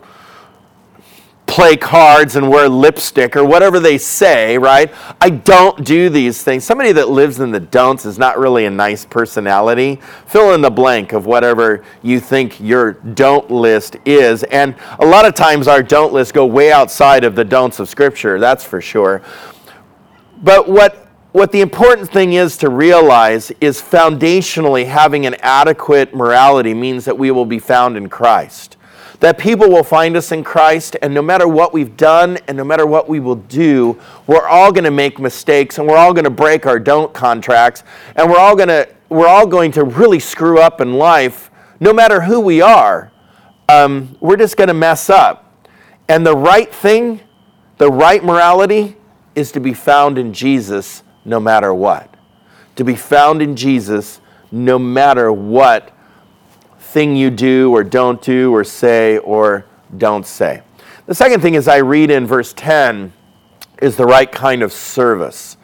play 1.47 1.77
cards 1.77 2.37
and 2.37 2.49
wear 2.49 2.69
lipstick 2.69 3.37
or 3.37 3.45
whatever 3.45 3.79
they 3.79 3.99
say, 3.99 4.57
right? 4.59 4.93
I 5.21 5.31
don't 5.31 5.85
do 5.85 6.09
these 6.09 6.43
things. 6.43 6.65
Somebody 6.65 6.93
that 6.93 7.11
lives 7.11 7.39
in 7.41 7.51
the 7.51 7.61
don'ts 7.61 8.07
is 8.07 8.19
not 8.19 8.39
really 8.39 8.65
a 8.65 8.71
nice 8.71 9.05
personality. 9.05 10.01
Fill 10.27 10.55
in 10.55 10.63
the 10.63 10.71
blank 10.71 11.13
of 11.13 11.27
whatever 11.27 11.85
you 12.03 12.19
think 12.19 12.59
your 12.61 12.93
don't 12.93 13.51
list 13.51 13.97
is. 14.05 14.43
And 14.45 14.75
a 14.99 15.07
lot 15.07 15.27
of 15.27 15.35
times 15.35 15.69
our 15.69 15.83
don't 15.83 16.13
lists 16.13 16.33
go 16.33 16.47
way 16.47 16.73
outside 16.73 17.25
of 17.25 17.37
the 17.37 17.45
don'ts 17.45 17.79
of 17.79 17.89
Scripture, 17.89 18.41
that's 18.41 18.65
for 18.65 18.81
sure. 18.81 19.23
But 20.43 20.69
what 20.69 21.01
what 21.33 21.51
the 21.51 21.63
important 21.63 22.09
thing 22.09 22.35
is 22.35 22.57
to 22.59 22.71
realize 22.71 23.51
is 23.61 23.83
foundationally 23.83 24.87
having 24.87 25.27
an 25.27 25.35
adequate 25.41 26.15
morality 26.15 26.73
means 26.73 27.05
that 27.07 27.19
we 27.19 27.33
will 27.33 27.45
be 27.45 27.59
found 27.59 27.97
in 27.97 28.09
Christ 28.09 28.77
that 29.21 29.39
people 29.39 29.69
will 29.69 29.85
find 29.85 30.17
us 30.17 30.33
in 30.33 30.45
Christ, 30.45 30.97
and 31.03 31.15
no 31.15 31.23
matter 31.23 31.47
what 31.47 31.73
we've 31.73 31.97
done 31.97 32.39
and 32.49 32.57
no 32.57 32.65
matter 32.65 32.87
what 32.87 33.09
we 33.09 33.21
will 33.21 33.37
do, 33.37 33.99
we're 34.27 34.47
all 34.47 34.73
going 34.73 34.85
to 34.85 34.91
make 34.91 35.19
mistakes 35.19 35.79
and 35.79 35.87
we're 35.87 35.97
all 35.97 36.13
going 36.13 36.25
to 36.25 36.31
break 36.31 36.67
our 36.67 36.79
don't 36.79 37.13
contracts 37.15 37.85
and 38.17 38.31
we're 38.31 38.39
all 38.39 38.57
going 38.57 38.69
to 38.69 38.89
we're 39.09 39.29
all 39.29 39.47
going 39.47 39.71
to 39.73 39.85
really 39.85 40.19
screw 40.19 40.59
up 40.59 40.81
in 40.81 40.95
life, 40.95 41.51
no 41.79 41.93
matter 41.93 42.23
who 42.23 42.41
we 42.41 42.61
are. 42.61 43.13
Um, 43.69 44.17
we're 44.21 44.37
just 44.37 44.57
going 44.57 44.69
to 44.69 44.75
mess 44.75 45.09
up. 45.09 45.69
And 46.09 46.27
the 46.27 46.37
right 46.37 46.75
thing, 46.75 47.21
the 47.79 47.91
right 47.91 48.25
morality, 48.25 48.97
is 49.35 49.53
to 49.53 49.61
be 49.61 49.73
found 49.73 50.19
in 50.19 50.33
Jesus 50.33 51.03
no 51.25 51.39
matter 51.39 51.73
what. 51.73 52.13
To 52.77 52.85
be 52.85 52.97
found 52.97 53.41
in 53.41 53.57
Jesus 53.57 54.21
no 54.51 54.79
matter 54.79 55.33
what 55.33 55.94
thing 56.95 57.17
you 57.17 57.29
do 57.29 57.73
or 57.75 57.83
don't 57.83 58.23
do 58.23 58.55
or 58.55 58.63
say 58.63 59.19
or 59.19 59.67
don't 59.99 60.25
say. 60.25 60.63
The 61.07 61.15
second 61.15 61.41
thing 61.41 61.55
is 61.55 61.67
I 61.67 61.79
read 61.79 62.09
in 62.09 62.25
verse 62.25 62.53
10 62.53 63.13
is 63.83 63.97
the 63.97 64.07
right 64.07 64.31
kind 64.31 64.63
of 64.63 64.73
service. 64.73 65.57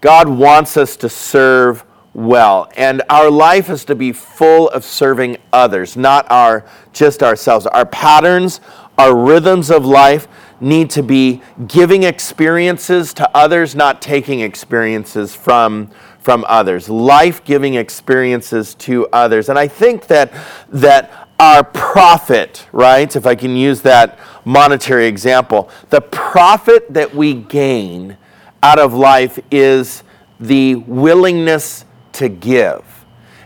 God 0.00 0.26
wants 0.26 0.78
us 0.78 0.96
to 0.96 1.10
serve 1.10 1.84
well, 2.14 2.72
and 2.76 3.02
our 3.10 3.30
life 3.30 3.68
is 3.68 3.84
to 3.84 3.94
be 3.94 4.10
full 4.12 4.70
of 4.70 4.82
serving 4.82 5.36
others, 5.52 5.98
not 5.98 6.28
our 6.30 6.64
just 6.94 7.22
ourselves. 7.22 7.66
Our 7.66 7.84
patterns, 7.84 8.62
our 8.96 9.14
rhythms 9.14 9.70
of 9.70 9.84
life 9.84 10.28
need 10.60 10.88
to 10.90 11.02
be 11.02 11.42
giving 11.66 12.04
experiences 12.04 13.12
to 13.14 13.36
others, 13.36 13.76
not 13.76 14.00
taking 14.00 14.40
experiences 14.40 15.34
from 15.34 15.90
from 16.20 16.44
others, 16.48 16.88
life 16.88 17.42
giving 17.44 17.74
experiences 17.74 18.74
to 18.74 19.06
others. 19.08 19.48
And 19.48 19.58
I 19.58 19.68
think 19.68 20.06
that, 20.08 20.32
that 20.68 21.28
our 21.38 21.64
profit, 21.64 22.66
right, 22.72 23.14
if 23.16 23.26
I 23.26 23.34
can 23.34 23.56
use 23.56 23.80
that 23.82 24.18
monetary 24.44 25.06
example, 25.06 25.70
the 25.88 26.00
profit 26.00 26.92
that 26.92 27.14
we 27.14 27.34
gain 27.34 28.18
out 28.62 28.78
of 28.78 28.92
life 28.92 29.38
is 29.50 30.02
the 30.38 30.74
willingness 30.76 31.86
to 32.12 32.28
give. 32.28 32.84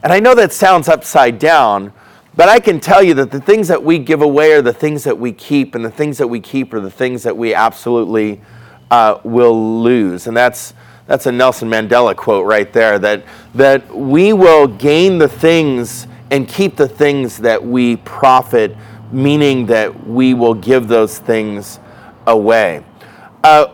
And 0.02 0.12
I 0.12 0.20
know 0.20 0.34
that 0.34 0.52
sounds 0.52 0.88
upside 0.88 1.38
down, 1.38 1.92
but 2.37 2.48
I 2.48 2.58
can 2.58 2.80
tell 2.80 3.02
you 3.02 3.14
that 3.14 3.30
the 3.30 3.40
things 3.40 3.68
that 3.68 3.82
we 3.82 4.00
give 4.00 4.22
away 4.22 4.52
are 4.52 4.62
the 4.62 4.72
things 4.72 5.04
that 5.04 5.16
we 5.16 5.32
keep, 5.32 5.76
and 5.76 5.84
the 5.84 5.90
things 5.90 6.18
that 6.18 6.26
we 6.26 6.40
keep 6.40 6.74
are 6.74 6.80
the 6.80 6.90
things 6.90 7.22
that 7.22 7.37
we 7.37 7.54
absolutely 7.54 8.40
uh, 8.90 9.20
will 9.22 9.82
lose. 9.82 10.26
And 10.26 10.37
that's 10.37 10.74
that's 11.06 11.26
a 11.26 11.32
Nelson 11.32 11.68
Mandela 11.68 12.16
quote 12.16 12.46
right 12.46 12.72
there 12.72 12.98
that, 12.98 13.24
that 13.54 13.94
we 13.94 14.32
will 14.32 14.66
gain 14.66 15.18
the 15.18 15.28
things 15.28 16.06
and 16.30 16.48
keep 16.48 16.76
the 16.76 16.88
things 16.88 17.36
that 17.38 17.62
we 17.62 17.96
profit, 17.96 18.76
meaning 19.12 19.66
that 19.66 20.06
we 20.06 20.34
will 20.34 20.54
give 20.54 20.88
those 20.88 21.18
things 21.18 21.78
away. 22.26 22.84
Uh, 23.42 23.66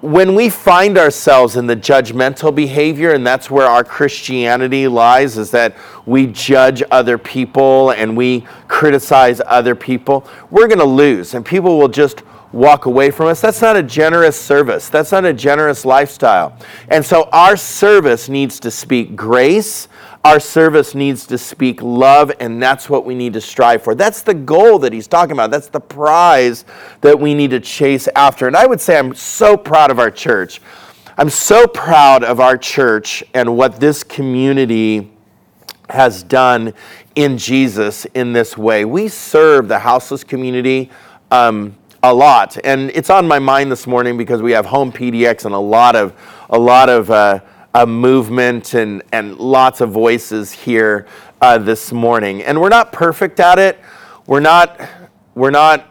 when 0.00 0.34
we 0.34 0.48
find 0.48 0.96
ourselves 0.96 1.56
in 1.56 1.66
the 1.66 1.76
judgmental 1.76 2.54
behavior, 2.54 3.12
and 3.12 3.26
that's 3.26 3.50
where 3.50 3.66
our 3.66 3.84
Christianity 3.84 4.88
lies, 4.88 5.36
is 5.36 5.50
that 5.50 5.76
we 6.06 6.26
judge 6.28 6.82
other 6.90 7.18
people 7.18 7.90
and 7.90 8.16
we 8.16 8.46
criticize 8.66 9.42
other 9.44 9.74
people, 9.74 10.26
we're 10.50 10.68
going 10.68 10.78
to 10.78 10.84
lose. 10.86 11.34
And 11.34 11.44
people 11.44 11.78
will 11.78 11.88
just 11.88 12.22
walk 12.52 12.86
away 12.86 13.10
from 13.10 13.26
us. 13.26 13.40
That's 13.40 13.60
not 13.60 13.76
a 13.76 13.82
generous 13.82 14.40
service. 14.40 14.88
That's 14.88 15.12
not 15.12 15.24
a 15.24 15.32
generous 15.32 15.84
lifestyle. 15.84 16.56
And 16.88 17.04
so 17.04 17.28
our 17.32 17.56
service 17.56 18.28
needs 18.28 18.58
to 18.60 18.70
speak 18.70 19.14
grace. 19.14 19.88
Our 20.24 20.40
service 20.40 20.94
needs 20.94 21.26
to 21.28 21.38
speak 21.38 21.80
love, 21.80 22.30
and 22.40 22.62
that's 22.62 22.90
what 22.90 23.06
we 23.06 23.14
need 23.14 23.32
to 23.32 23.40
strive 23.40 23.82
for. 23.82 23.94
That's 23.94 24.20
the 24.22 24.34
goal 24.34 24.78
that 24.80 24.92
he's 24.92 25.06
talking 25.06 25.32
about. 25.32 25.50
That's 25.50 25.68
the 25.68 25.80
prize 25.80 26.66
that 27.00 27.18
we 27.18 27.34
need 27.34 27.50
to 27.52 27.60
chase 27.60 28.06
after. 28.14 28.46
And 28.46 28.56
I 28.56 28.66
would 28.66 28.80
say 28.80 28.98
I'm 28.98 29.14
so 29.14 29.56
proud 29.56 29.90
of 29.90 29.98
our 29.98 30.10
church. 30.10 30.60
I'm 31.16 31.30
so 31.30 31.66
proud 31.66 32.22
of 32.22 32.40
our 32.40 32.58
church 32.58 33.24
and 33.32 33.56
what 33.56 33.80
this 33.80 34.02
community 34.02 35.10
has 35.88 36.22
done 36.22 36.72
in 37.14 37.38
Jesus 37.38 38.04
in 38.14 38.32
this 38.32 38.56
way. 38.56 38.84
We 38.84 39.08
serve 39.08 39.68
the 39.68 39.78
houseless 39.78 40.22
community 40.22 40.90
um, 41.30 41.76
a 42.02 42.12
lot, 42.14 42.56
and 42.64 42.90
it's 42.94 43.10
on 43.10 43.28
my 43.28 43.38
mind 43.38 43.70
this 43.70 43.86
morning 43.86 44.16
because 44.16 44.40
we 44.40 44.52
have 44.52 44.64
home 44.66 44.90
PDX 44.90 45.44
and 45.44 45.54
a 45.54 45.58
lot 45.58 45.96
of 45.96 46.14
a 46.48 46.58
lot 46.58 46.88
of 46.88 47.10
uh, 47.10 47.40
uh, 47.74 47.84
movement 47.86 48.74
and 48.74 49.02
and 49.12 49.36
lots 49.38 49.80
of 49.80 49.90
voices 49.90 50.52
here 50.52 51.06
uh, 51.40 51.58
this 51.58 51.92
morning. 51.92 52.42
And 52.42 52.60
we're 52.60 52.70
not 52.70 52.92
perfect 52.92 53.38
at 53.38 53.58
it. 53.58 53.78
We're 54.26 54.40
not 54.40 54.80
we're 55.34 55.50
not 55.50 55.88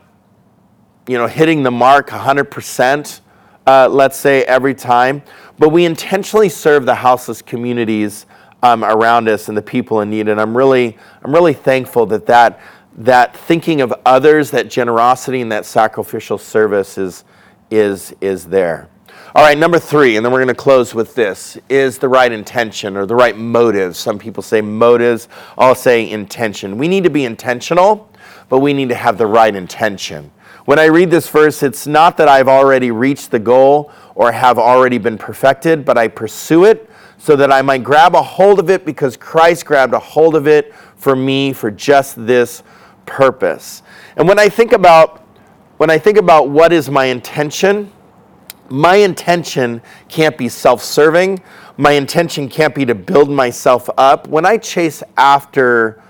you 1.07 1.17
know 1.17 1.27
hitting 1.27 1.61
the 1.63 1.71
mark 1.71 2.11
100 2.11 2.45
percent. 2.45 3.21
Uh, 3.67 3.87
let's 3.87 4.17
say 4.17 4.43
every 4.45 4.73
time, 4.73 5.21
but 5.59 5.69
we 5.69 5.85
intentionally 5.85 6.49
serve 6.49 6.87
the 6.87 6.95
houseless 6.95 7.41
communities 7.43 8.25
um, 8.63 8.83
around 8.83 9.29
us 9.29 9.47
and 9.47 9.57
the 9.57 9.61
people 9.61 10.01
in 10.01 10.09
need. 10.09 10.27
And 10.27 10.39
I'm 10.39 10.55
really, 10.55 10.97
I'm 11.23 11.31
really 11.31 11.53
thankful 11.53 12.05
that, 12.07 12.25
that 12.25 12.59
that 12.97 13.35
thinking 13.35 13.81
of 13.81 13.93
others, 14.05 14.51
that 14.51 14.69
generosity 14.69 15.41
and 15.41 15.51
that 15.51 15.65
sacrificial 15.65 16.37
service 16.37 16.97
is, 16.97 17.23
is, 17.71 18.13
is 18.21 18.45
there. 18.45 18.89
All 19.35 19.43
right, 19.43 19.57
number 19.57 19.77
three, 19.77 20.17
and 20.17 20.25
then 20.25 20.33
we're 20.33 20.39
going 20.39 20.47
to 20.47 20.55
close 20.55 20.95
with 20.95 21.13
this, 21.13 21.55
is 21.69 21.99
the 21.99 22.09
right 22.09 22.31
intention 22.31 22.97
or 22.97 23.05
the 23.05 23.15
right 23.15 23.37
motives. 23.37 23.99
Some 23.99 24.17
people 24.17 24.41
say 24.41 24.59
motives, 24.59 25.27
I'll 25.55 25.75
say 25.75 26.09
intention. 26.09 26.79
We 26.79 26.87
need 26.87 27.03
to 27.03 27.11
be 27.11 27.25
intentional, 27.25 28.11
but 28.49 28.59
we 28.59 28.73
need 28.73 28.89
to 28.89 28.95
have 28.95 29.19
the 29.19 29.27
right 29.27 29.55
intention. 29.55 30.31
When 30.65 30.79
I 30.79 30.85
read 30.85 31.11
this 31.11 31.29
verse, 31.29 31.61
it's 31.61 31.85
not 31.85 32.17
that 32.17 32.27
I've 32.27 32.47
already 32.47 32.91
reached 32.91 33.29
the 33.29 33.39
goal 33.39 33.91
or 34.15 34.31
have 34.31 34.57
already 34.57 34.97
been 34.97 35.17
perfected, 35.17 35.85
but 35.85 35.97
I 35.97 36.07
pursue 36.07 36.65
it 36.65 36.89
so 37.19 37.35
that 37.35 37.51
I 37.51 37.61
might 37.61 37.83
grab 37.83 38.15
a 38.15 38.21
hold 38.21 38.59
of 38.59 38.69
it 38.69 38.85
because 38.85 39.15
Christ 39.15 39.65
grabbed 39.65 39.93
a 39.93 39.99
hold 39.99 40.35
of 40.35 40.47
it 40.47 40.73
for 40.95 41.15
me 41.15 41.53
for 41.53 41.69
just 41.69 42.25
this 42.25 42.63
purpose. 43.09 43.81
And 44.15 44.27
when 44.27 44.37
I 44.37 44.47
think 44.47 44.71
about 44.71 45.25
when 45.77 45.89
I 45.89 45.97
think 45.97 46.17
about 46.17 46.49
what 46.49 46.73
is 46.73 46.89
my 46.89 47.05
intention, 47.05 47.89
my 48.69 48.97
intention 48.97 49.81
can't 50.09 50.37
be 50.37 50.49
self-serving. 50.49 51.41
My 51.77 51.93
intention 51.93 52.49
can't 52.49 52.75
be 52.75 52.85
to 52.85 52.93
build 52.93 53.29
myself 53.29 53.89
up. 53.97 54.27
When 54.27 54.45
I 54.45 54.57
chase 54.57 55.01
after 55.15 56.03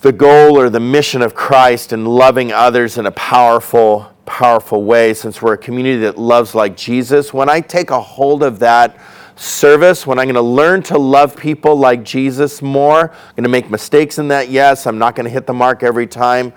the 0.00 0.10
goal 0.10 0.58
or 0.58 0.68
the 0.68 0.80
mission 0.80 1.22
of 1.22 1.34
Christ 1.36 1.92
and 1.92 2.08
loving 2.08 2.52
others 2.52 2.98
in 2.98 3.06
a 3.06 3.12
powerful, 3.12 4.12
powerful 4.26 4.82
way, 4.82 5.14
since 5.14 5.40
we're 5.40 5.54
a 5.54 5.58
community 5.58 5.98
that 6.00 6.18
loves 6.18 6.54
like 6.54 6.76
Jesus, 6.76 7.32
when 7.32 7.48
I 7.48 7.60
take 7.60 7.90
a 7.90 8.00
hold 8.00 8.42
of 8.42 8.58
that 8.58 8.98
service, 9.36 10.06
when 10.06 10.18
I'm 10.18 10.26
going 10.26 10.34
to 10.34 10.40
learn 10.40 10.82
to 10.84 10.98
love 10.98 11.36
people 11.36 11.76
like 11.76 12.02
Jesus 12.02 12.62
more. 12.62 13.10
I'm 13.10 13.34
going 13.36 13.44
to 13.44 13.48
make 13.48 13.70
mistakes 13.70 14.18
in 14.18 14.28
that, 14.28 14.48
yes. 14.48 14.86
I'm 14.86 14.98
not 14.98 15.14
going 15.14 15.24
to 15.24 15.30
hit 15.30 15.46
the 15.46 15.52
mark 15.52 15.82
every 15.82 16.06
time. 16.06 16.52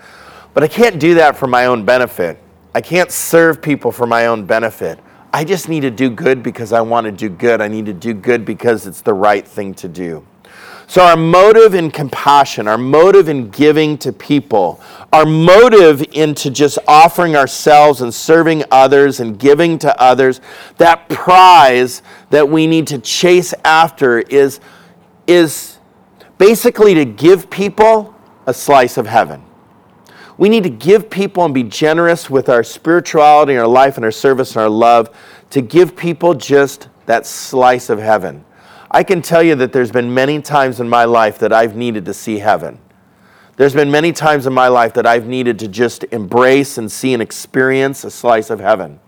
But 0.54 0.64
I 0.64 0.68
can't 0.68 0.98
do 0.98 1.14
that 1.14 1.36
for 1.36 1.46
my 1.46 1.66
own 1.66 1.84
benefit. 1.84 2.38
I 2.74 2.80
can't 2.80 3.10
serve 3.10 3.60
people 3.60 3.92
for 3.92 4.06
my 4.06 4.26
own 4.26 4.46
benefit. 4.46 4.98
I 5.32 5.44
just 5.44 5.68
need 5.68 5.80
to 5.80 5.90
do 5.90 6.10
good 6.10 6.42
because 6.42 6.72
I 6.72 6.80
want 6.80 7.04
to 7.04 7.12
do 7.12 7.28
good. 7.28 7.60
I 7.60 7.68
need 7.68 7.86
to 7.86 7.92
do 7.92 8.14
good 8.14 8.44
because 8.44 8.86
it's 8.86 9.00
the 9.00 9.14
right 9.14 9.46
thing 9.46 9.74
to 9.74 9.88
do. 9.88 10.26
So, 10.90 11.04
our 11.04 11.16
motive 11.16 11.74
in 11.74 11.92
compassion, 11.92 12.66
our 12.66 12.76
motive 12.76 13.28
in 13.28 13.48
giving 13.50 13.96
to 13.98 14.12
people, 14.12 14.80
our 15.12 15.24
motive 15.24 16.02
into 16.14 16.50
just 16.50 16.80
offering 16.88 17.36
ourselves 17.36 18.00
and 18.00 18.12
serving 18.12 18.64
others 18.72 19.20
and 19.20 19.38
giving 19.38 19.78
to 19.78 20.02
others, 20.02 20.40
that 20.78 21.08
prize 21.08 22.02
that 22.30 22.48
we 22.48 22.66
need 22.66 22.88
to 22.88 22.98
chase 22.98 23.54
after 23.64 24.18
is, 24.18 24.58
is 25.28 25.78
basically 26.38 26.94
to 26.94 27.04
give 27.04 27.48
people 27.50 28.12
a 28.46 28.52
slice 28.52 28.96
of 28.96 29.06
heaven. 29.06 29.44
We 30.38 30.48
need 30.48 30.64
to 30.64 30.70
give 30.70 31.08
people 31.08 31.44
and 31.44 31.54
be 31.54 31.62
generous 31.62 32.28
with 32.28 32.48
our 32.48 32.64
spirituality, 32.64 33.56
our 33.56 33.68
life, 33.68 33.94
and 33.94 34.04
our 34.04 34.10
service 34.10 34.56
and 34.56 34.62
our 34.62 34.68
love 34.68 35.16
to 35.50 35.60
give 35.60 35.94
people 35.94 36.34
just 36.34 36.88
that 37.06 37.26
slice 37.26 37.90
of 37.90 38.00
heaven. 38.00 38.44
I 38.90 39.04
can 39.04 39.22
tell 39.22 39.42
you 39.42 39.54
that 39.56 39.72
there's 39.72 39.92
been 39.92 40.12
many 40.12 40.42
times 40.42 40.80
in 40.80 40.88
my 40.88 41.04
life 41.04 41.38
that 41.38 41.52
I've 41.52 41.76
needed 41.76 42.04
to 42.06 42.14
see 42.14 42.38
heaven. 42.38 42.78
There's 43.56 43.74
been 43.74 43.90
many 43.90 44.12
times 44.12 44.46
in 44.46 44.52
my 44.52 44.68
life 44.68 44.94
that 44.94 45.06
I've 45.06 45.26
needed 45.26 45.58
to 45.60 45.68
just 45.68 46.04
embrace 46.04 46.76
and 46.76 46.90
see 46.90 47.12
and 47.12 47.22
experience 47.22 48.02
a 48.04 48.10
slice 48.10 48.50
of 48.50 48.58
heaven. 48.58 48.98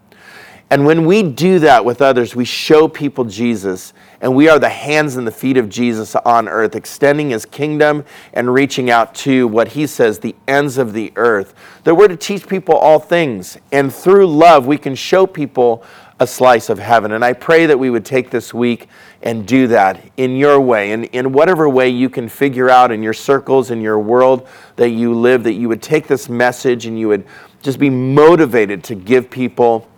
And 0.70 0.86
when 0.86 1.04
we 1.04 1.22
do 1.22 1.58
that 1.58 1.84
with 1.84 2.00
others, 2.00 2.34
we 2.36 2.44
show 2.44 2.88
people 2.88 3.24
Jesus, 3.24 3.92
and 4.20 4.34
we 4.34 4.48
are 4.48 4.58
the 4.58 4.70
hands 4.70 5.16
and 5.16 5.26
the 5.26 5.32
feet 5.32 5.56
of 5.56 5.68
Jesus 5.68 6.14
on 6.16 6.48
earth, 6.48 6.76
extending 6.76 7.30
his 7.30 7.44
kingdom 7.44 8.04
and 8.32 8.54
reaching 8.54 8.88
out 8.88 9.14
to 9.16 9.48
what 9.48 9.68
he 9.68 9.86
says, 9.86 10.20
the 10.20 10.34
ends 10.46 10.78
of 10.78 10.92
the 10.92 11.12
earth. 11.16 11.54
That 11.84 11.94
we're 11.96 12.08
to 12.08 12.16
teach 12.16 12.48
people 12.48 12.74
all 12.74 13.00
things, 13.00 13.58
and 13.70 13.92
through 13.92 14.28
love, 14.28 14.66
we 14.66 14.78
can 14.78 14.94
show 14.94 15.26
people 15.26 15.84
a 16.22 16.26
slice 16.26 16.70
of 16.70 16.78
heaven. 16.78 17.12
And 17.12 17.24
I 17.24 17.32
pray 17.32 17.66
that 17.66 17.78
we 17.78 17.90
would 17.90 18.04
take 18.04 18.30
this 18.30 18.54
week 18.54 18.88
and 19.22 19.46
do 19.46 19.66
that 19.66 20.02
in 20.16 20.36
your 20.36 20.60
way, 20.60 20.92
and 20.92 21.04
in 21.06 21.32
whatever 21.32 21.68
way 21.68 21.88
you 21.88 22.08
can 22.08 22.28
figure 22.28 22.70
out 22.70 22.90
in 22.90 23.02
your 23.02 23.12
circles, 23.12 23.70
in 23.70 23.80
your 23.80 23.98
world 23.98 24.48
that 24.76 24.90
you 24.90 25.14
live, 25.14 25.42
that 25.44 25.54
you 25.54 25.68
would 25.68 25.82
take 25.82 26.06
this 26.06 26.28
message 26.28 26.86
and 26.86 26.98
you 26.98 27.08
would 27.08 27.26
just 27.60 27.78
be 27.78 27.90
motivated 27.90 28.82
to 28.84 28.94
give 28.94 29.30
people 29.30 29.88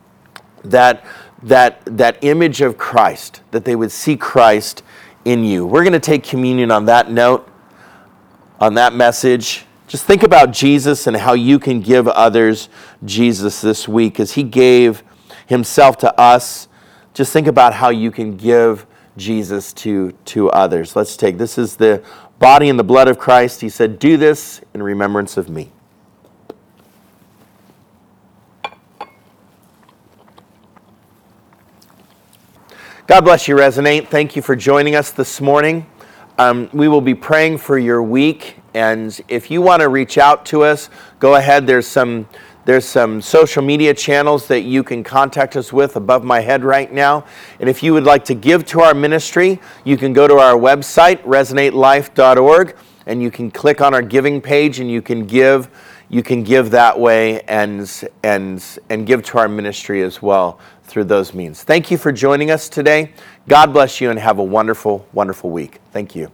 that, 0.65 1.05
that, 1.43 1.83
that 1.85 2.23
image 2.23 2.61
of 2.61 2.77
Christ, 2.77 3.43
that 3.51 3.65
they 3.65 3.77
would 3.77 3.93
see 3.93 4.17
Christ 4.17 4.83
in 5.25 5.45
you. 5.45 5.67
We're 5.67 5.85
going 5.85 5.93
to 5.93 6.01
take 6.01 6.25
communion 6.25 6.71
on 6.71 6.87
that 6.87 7.11
note, 7.11 7.49
on 8.61 8.75
that 8.75 8.95
message. 8.95 9.65
Just 9.89 10.05
think 10.05 10.23
about 10.23 10.51
Jesus 10.53 11.07
and 11.07 11.17
how 11.17 11.35
you 11.35 11.59
can 11.59 11.81
give 11.81 12.09
others 12.09 12.69
Jesus 13.05 13.61
this 13.61 13.87
week 13.87 14.19
as 14.19 14.33
he 14.33 14.43
gave 14.43 15.03
himself 15.47 15.99
to 15.99 16.21
us. 16.21 16.69
Just 17.13 17.33
think 17.33 17.47
about 17.47 17.75
how 17.75 17.91
you 17.91 18.11
can 18.11 18.37
give 18.37 18.87
Jesus 19.17 19.73
to, 19.75 20.13
to 20.27 20.51
others. 20.51 20.97
Let's 20.97 21.17
take 21.17 21.39
this 21.39 21.59
is 21.59 21.77
the 21.77 22.03
body 22.39 22.69
and 22.69 22.79
the 22.79 22.85
blood 22.85 23.09
of 23.09 23.19
Christ. 23.19 23.61
He 23.61 23.69
said, 23.69 23.99
Do 23.99 24.17
this 24.17 24.61
in 24.75 24.83
remembrance 24.83 25.37
of 25.37 25.49
me. 25.49 25.71
God 33.07 33.21
bless 33.21 33.47
you, 33.47 33.55
Resonate. 33.55 34.09
Thank 34.09 34.35
you 34.35 34.41
for 34.41 34.57
joining 34.57 34.97
us 34.97 35.11
this 35.11 35.41
morning. 35.41 35.87
Um, 36.39 36.71
we 36.73 36.89
will 36.89 37.03
be 37.03 37.15
praying 37.15 37.59
for 37.59 37.79
your 37.79 38.03
week, 38.03 38.57
and 38.73 39.21
if 39.29 39.51
you 39.51 39.61
want 39.61 39.83
to 39.83 39.89
reach 39.89 40.17
out 40.17 40.47
to 40.47 40.65
us, 40.65 40.89
go 41.19 41.35
ahead. 41.35 41.67
There's 41.67 41.87
some 41.87 42.27
there's 42.65 42.85
some 42.87 43.21
social 43.21 43.63
media 43.63 43.93
channels 43.93 44.47
that 44.49 44.63
you 44.63 44.83
can 44.83 45.05
contact 45.05 45.57
us 45.57 45.73
with 45.73 45.97
above 45.97 46.25
my 46.25 46.41
head 46.41 46.65
right 46.65 46.93
now. 46.93 47.25
And 47.61 47.69
if 47.69 47.83
you 47.83 47.93
would 47.93 48.05
like 48.05 48.25
to 48.27 48.35
give 48.35 48.65
to 48.67 48.81
our 48.81 48.95
ministry, 48.95 49.61
you 49.85 49.97
can 49.97 50.13
go 50.13 50.27
to 50.27 50.37
our 50.37 50.55
website, 50.55 51.23
resonatelife.org, 51.25 52.77
and 53.07 53.23
you 53.23 53.31
can 53.31 53.51
click 53.51 53.81
on 53.81 53.93
our 53.93 54.03
giving 54.03 54.41
page 54.41 54.81
and 54.81 54.91
you 54.91 55.03
can 55.03 55.27
give 55.27 55.69
you 56.11 56.23
can 56.23 56.43
give 56.43 56.71
that 56.71 56.99
way 56.99 57.41
and 57.43 58.09
and 58.23 58.79
and 58.91 59.07
give 59.07 59.23
to 59.25 59.39
our 59.39 59.49
ministry 59.49 60.03
as 60.03 60.23
well 60.23 60.61
through 60.85 61.05
those 61.05 61.35
means. 61.35 61.63
Thank 61.63 61.91
you 61.91 61.99
for 61.99 62.13
joining 62.13 62.51
us 62.51 62.69
today. 62.69 63.13
God 63.49 63.73
bless 63.73 64.01
you 64.01 64.11
and 64.11 64.19
have 64.19 64.39
a 64.39 64.45
wonderful 64.45 65.07
wonderful 65.13 65.51
week. 65.51 65.81
Thank 65.93 66.15
you. 66.15 66.31